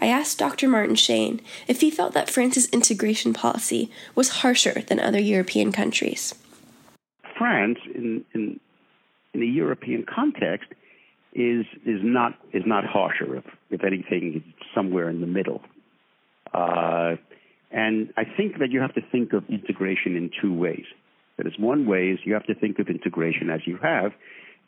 I 0.00 0.06
asked 0.06 0.38
Dr. 0.38 0.66
Martin 0.66 0.96
Schain 0.96 1.40
if 1.68 1.80
he 1.80 1.90
felt 1.90 2.14
that 2.14 2.28
France's 2.28 2.68
integration 2.70 3.32
policy 3.32 3.92
was 4.16 4.40
harsher 4.40 4.82
than 4.82 4.98
other 4.98 5.20
European 5.20 5.70
countries. 5.70 6.34
France, 7.38 7.78
in, 7.94 8.24
in, 8.34 8.58
in 9.32 9.42
a 9.42 9.46
European 9.46 10.04
context, 10.04 10.68
is 11.32 11.64
is 11.86 12.00
not 12.02 12.34
is 12.52 12.64
not 12.66 12.84
harsher. 12.84 13.36
If 13.36 13.44
if 13.70 13.84
anything, 13.84 14.42
it's 14.44 14.68
somewhere 14.74 15.08
in 15.08 15.20
the 15.20 15.28
middle. 15.28 15.62
Uh, 16.52 17.14
and 17.70 18.12
I 18.16 18.24
think 18.24 18.58
that 18.58 18.72
you 18.72 18.80
have 18.80 18.94
to 18.94 19.00
think 19.12 19.32
of 19.32 19.48
integration 19.48 20.16
in 20.16 20.32
two 20.42 20.52
ways. 20.52 20.86
That 21.36 21.46
is, 21.46 21.52
one 21.56 21.86
way 21.86 22.08
is 22.08 22.18
you 22.24 22.34
have 22.34 22.46
to 22.46 22.54
think 22.54 22.80
of 22.80 22.88
integration 22.88 23.48
as 23.48 23.60
you 23.64 23.76
have, 23.76 24.12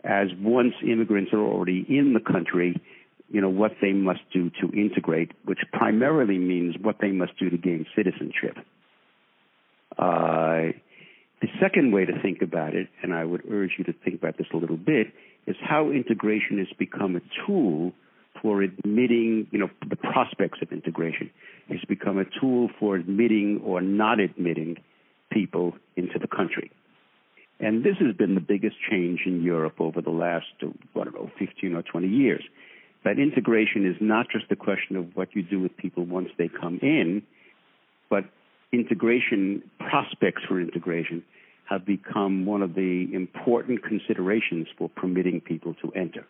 as 0.05 0.29
once 0.41 0.75
immigrants 0.83 1.33
are 1.33 1.41
already 1.41 1.85
in 1.89 2.13
the 2.15 2.21
country, 2.21 2.81
you 3.31 3.41
know, 3.41 3.49
what 3.49 3.73
they 3.81 3.93
must 3.93 4.21
do 4.33 4.51
to 4.61 4.71
integrate, 4.73 5.33
which 5.45 5.61
primarily 5.73 6.39
means 6.39 6.77
what 6.81 6.97
they 7.01 7.13
must 7.13 7.39
do 7.39 7.51
to 7.51 7.57
gain 7.57 7.87
citizenship. 7.97 8.59
Uh, 9.99 10.73
the 11.41 11.49
second 11.61 11.93
way 11.93 12.05
to 12.05 12.21
think 12.21 12.43
about 12.43 12.75
it, 12.75 12.89
and 13.03 13.13
I 13.13 13.25
would 13.25 13.43
urge 13.51 13.73
you 13.79 13.85
to 13.85 13.93
think 13.93 14.17
about 14.17 14.39
this 14.39 14.47
a 14.53 14.57
little 14.57 14.77
bit, 14.77 15.09
is 15.47 15.57
how 15.61 15.91
integration 15.91 16.59
has 16.59 16.69
become 16.79 17.17
a 17.17 17.21
tool 17.47 17.93
for 18.41 18.63
admitting, 18.63 19.47
you 19.51 19.59
know, 19.59 19.71
the 19.89 19.97
prospects 19.97 20.59
of 20.63 20.73
integration. 20.73 21.31
has 21.69 21.81
become 21.89 22.19
a 22.19 22.25
tool 22.41 22.69
for 22.79 22.97
admitting 22.97 23.61
or 23.65 23.81
not 23.81 24.21
admitting 24.21 24.77
people 25.31 25.75
into 25.97 26.19
the 26.19 26.27
country. 26.27 26.71
And 27.63 27.85
this 27.85 27.97
has 27.99 28.15
been 28.17 28.35
the 28.35 28.41
biggest 28.41 28.77
change 28.91 29.21
in 29.25 29.41
Europe 29.41 29.81
over 29.81 30.03
the 30.03 30.11
last, 30.11 30.47
I 30.61 30.67
don't 30.95 31.15
know, 31.15 31.31
15 31.39 31.77
or 31.77 31.83
20 31.83 32.09
years. 32.09 32.43
That 33.05 33.21
integration 33.21 33.87
is 33.87 33.97
not 34.01 34.27
just 34.29 34.47
a 34.51 34.57
question 34.57 34.97
of 34.97 35.17
what 35.17 35.35
you 35.35 35.43
do 35.43 35.61
with 35.61 35.77
people 35.77 36.05
once 36.05 36.29
they 36.37 36.49
come 36.49 36.81
in, 36.83 37.23
but 38.11 38.25
integration, 38.73 39.63
prospects 39.79 40.43
for 40.49 40.61
integration, 40.61 41.23
have 41.67 41.87
become 41.87 42.47
one 42.47 42.63
of 42.63 42.75
the 42.75 43.09
important 43.13 43.85
considerations 43.85 44.67
for 44.77 44.89
permitting 44.89 45.41
people 45.41 45.75
to 45.75 45.93
enter. 45.93 46.27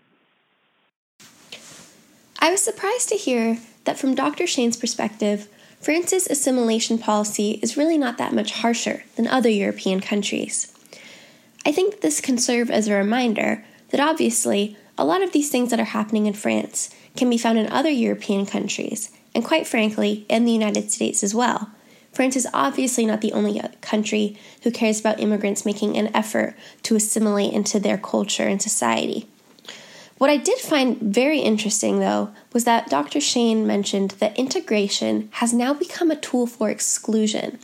I 2.40 2.51
was 2.51 2.62
surprised 2.62 3.09
to 3.09 3.16
hear 3.16 3.59
that 3.85 3.99
from 3.99 4.14
Dr. 4.14 4.47
Schain's 4.47 4.77
perspective, 4.77 5.49
France's 5.81 6.27
assimilation 6.27 6.99
policy 6.99 7.53
is 7.62 7.77
really 7.77 7.97
not 7.97 8.18
that 8.18 8.35
much 8.35 8.53
harsher 8.53 9.05
than 9.16 9.27
other 9.27 9.49
European 9.49 10.01
countries. 10.01 10.73
I 11.64 11.72
think 11.72 12.01
this 12.01 12.20
can 12.20 12.38
serve 12.38 12.70
as 12.70 12.88
a 12.88 12.94
reminder 12.94 13.64
that 13.90 14.01
obviously 14.01 14.77
a 14.98 15.05
lot 15.05 15.22
of 15.22 15.33
these 15.33 15.51
things 15.51 15.70
that 15.70 15.81
are 15.81 15.85
happening 15.85 16.27
in 16.27 16.35
France 16.35 16.90
can 17.16 17.31
be 17.31 17.38
found 17.38 17.59
in 17.59 17.70
other 17.70 17.90
European 17.90 18.46
countries, 18.46 19.11
and 19.35 19.44
quite 19.44 19.66
frankly, 19.66 20.27
in 20.29 20.44
the 20.44 20.53
United 20.53 20.90
States 20.90 21.22
as 21.22 21.35
well. 21.35 21.70
France 22.12 22.37
is 22.37 22.48
obviously 22.53 23.07
not 23.07 23.20
the 23.20 23.33
only 23.33 23.61
country 23.81 24.37
who 24.64 24.70
cares 24.70 25.01
about 25.01 25.20
immigrants 25.20 25.64
making 25.64 25.96
an 25.96 26.14
effort 26.14 26.55
to 26.83 26.96
assimilate 26.96 27.53
into 27.53 27.81
their 27.81 27.96
culture 27.96 28.46
and 28.46 28.61
society. 28.61 29.29
What 30.18 30.31
I 30.31 30.37
did 30.37 30.59
find 30.59 30.98
very 30.98 31.40
interesting, 31.40 31.98
though, 31.98 32.33
was 32.53 32.64
that 32.64 32.90
Dr. 32.90 33.18
Schain 33.18 33.66
mentioned 33.66 34.12
that 34.20 34.38
integration 34.38 35.31
has 35.33 35.53
now 35.53 35.75
become 35.75 36.11
a 36.11 36.16
tool 36.16 36.46
for 36.46 36.70
exclusion. 36.70 37.59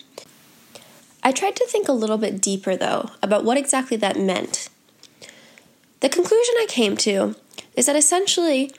I 1.29 1.31
tried 1.31 1.57
to 1.57 1.67
think 1.67 1.89
a 1.89 1.93
little 1.93 2.17
bit 2.17 2.41
deeper, 2.41 2.75
though, 2.75 3.11
about 3.23 3.45
what 3.45 3.59
exactly 3.59 3.99
that 3.99 4.19
meant. 4.19 4.71
The 6.01 6.09
conclusion 6.09 6.55
I 6.59 6.65
came 6.67 6.97
to 6.97 7.37
is 7.77 7.85
that 7.85 7.97
essentially, 7.97 8.73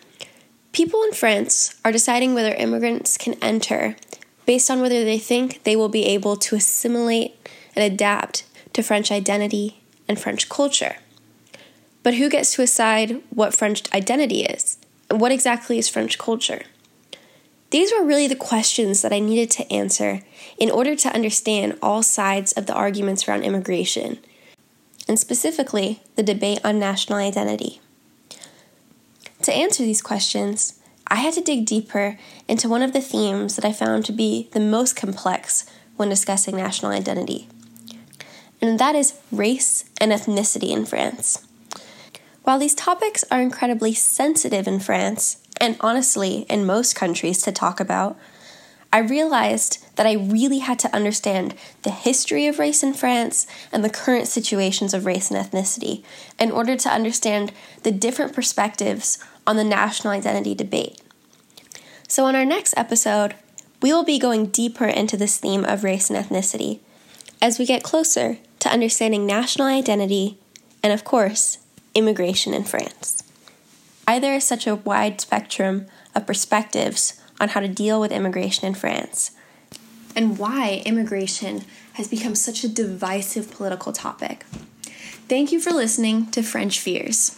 people 0.72 1.04
in 1.04 1.12
France 1.12 1.80
are 1.86 1.92
deciding 1.92 2.34
whether 2.34 2.56
immigrants 2.56 3.20
can 3.20 3.36
enter 3.40 3.98
based 4.48 4.72
on 4.72 4.82
whether 4.82 5.04
they 5.06 5.20
think 5.20 5.64
they 5.64 5.76
will 5.76 5.90
be 5.90 6.06
able 6.06 6.36
to 6.38 6.56
assimilate 6.56 7.36
and 7.76 7.86
adapt 7.86 8.46
to 8.74 8.82
French 8.82 9.12
identity 9.12 9.84
and 10.08 10.20
French 10.20 10.50
culture. 10.50 10.96
But 12.02 12.16
who 12.16 12.32
gets 12.32 12.56
to 12.56 12.64
decide 12.64 13.22
what 13.30 13.54
French 13.54 13.84
identity 13.94 14.42
is? 14.42 14.80
And 15.08 15.22
what 15.22 15.32
exactly 15.32 15.78
is 15.78 15.88
French 15.88 16.18
culture? 16.18 16.64
These 17.72 17.92
were 17.92 18.06
really 18.06 18.28
the 18.28 18.36
questions 18.36 19.02
that 19.02 19.14
I 19.14 19.20
needed 19.20 19.52
to 19.52 19.72
answer 19.72 20.22
in 20.58 20.72
order 20.72 20.96
to 20.96 21.14
understand 21.14 21.78
all 21.82 22.02
sides 22.02 22.52
of 22.54 22.66
the 22.66 22.74
arguments 22.74 23.28
around 23.28 23.44
immigration, 23.44 24.18
and 25.08 25.20
specifically 25.20 26.02
the 26.16 26.24
debate 26.24 26.60
on 26.64 26.80
national 26.80 27.20
identity. 27.20 27.80
To 29.44 29.54
answer 29.54 29.84
these 29.84 30.02
questions, 30.02 30.80
I 31.08 31.16
had 31.16 31.34
to 31.36 31.42
dig 31.42 31.66
deeper 31.66 32.18
into 32.48 32.70
one 32.70 32.82
of 32.82 32.94
the 32.94 33.02
themes 33.02 33.56
that 33.56 33.66
I 33.66 33.72
found 33.72 34.06
to 34.06 34.12
be 34.12 34.50
the 34.52 34.60
most 34.60 34.96
complex 34.96 35.66
when 35.96 36.10
discussing 36.10 36.56
national 36.56 36.92
identity, 36.92 37.48
and 38.62 38.80
that 38.80 38.96
is 38.96 39.20
race 39.32 39.86
and 40.02 40.12
ethnicity 40.12 40.72
in 40.72 40.86
France. 40.86 41.46
While 42.44 42.58
these 42.58 42.76
topics 42.76 43.24
are 43.30 43.42
incredibly 43.42 43.94
sensitive 43.94 44.68
in 44.68 44.80
France, 44.80 45.39
and 45.60 45.78
honestly 45.80 46.46
in 46.50 46.66
most 46.66 46.96
countries 46.96 47.42
to 47.44 47.52
talk 47.52 47.80
about, 47.80 48.18
I 48.92 49.00
realized 49.00 49.86
that 49.98 50.08
I 50.08 50.14
really 50.14 50.60
had 50.60 50.80
to 50.80 50.96
understand 50.96 51.54
the 51.84 51.92
history 51.92 52.48
of 52.48 52.58
race 52.58 52.82
in 52.82 52.94
France 52.94 53.46
and 53.72 53.84
the 53.84 53.90
current 53.90 54.28
situations 54.28 54.96
of 54.96 55.06
race 55.06 55.30
and 55.30 55.40
ethnicity 55.40 56.04
in 56.40 56.50
order 56.50 56.76
to 56.76 56.90
understand 56.90 57.52
the 57.84 57.92
different 57.92 58.34
perspectives 58.34 59.24
on 59.46 59.58
the 59.58 59.64
national 59.64 60.14
identity 60.14 60.56
debate. 60.56 61.00
So, 62.08 62.26
in 62.28 62.36
our 62.36 62.46
next 62.46 62.74
episode, 62.76 63.36
we 63.82 63.94
will 63.94 64.04
be 64.04 64.18
going 64.18 64.48
deeper 64.48 64.88
into 64.88 65.16
this 65.16 65.38
theme 65.38 65.64
of 65.64 65.84
race 65.84 66.10
and 66.10 66.18
ethnicity 66.18 66.80
as 67.42 67.60
we 67.60 67.66
get 67.66 67.84
closer 67.84 68.40
to 68.60 68.70
understanding 68.70 69.26
national 69.26 69.68
identity 69.68 70.38
and, 70.82 70.92
of 70.92 71.04
course, 71.04 71.60
immigration 71.94 72.56
in 72.56 72.64
France. 72.64 73.24
Why 74.10 74.18
there 74.18 74.34
is 74.34 74.44
such 74.44 74.66
a 74.66 74.74
wide 74.76 75.22
spectrum 75.22 75.86
of 76.16 76.26
perspectives 76.26 77.22
on 77.40 77.50
how 77.50 77.60
to 77.60 77.68
deal 77.68 78.02
with 78.02 78.12
immigration 78.12 78.66
in 78.66 78.74
France, 78.74 79.30
and 80.16 80.40
why 80.40 80.82
immigration 80.84 81.64
has 81.94 82.08
become 82.08 82.34
such 82.34 82.64
a 82.64 82.68
divisive 82.68 83.52
political 83.52 83.94
topic. 83.94 84.46
Thank 85.30 85.52
you 85.52 85.60
for 85.60 85.70
listening 85.70 86.32
to 86.32 86.42
French 86.42 86.80
Fears. 86.80 87.38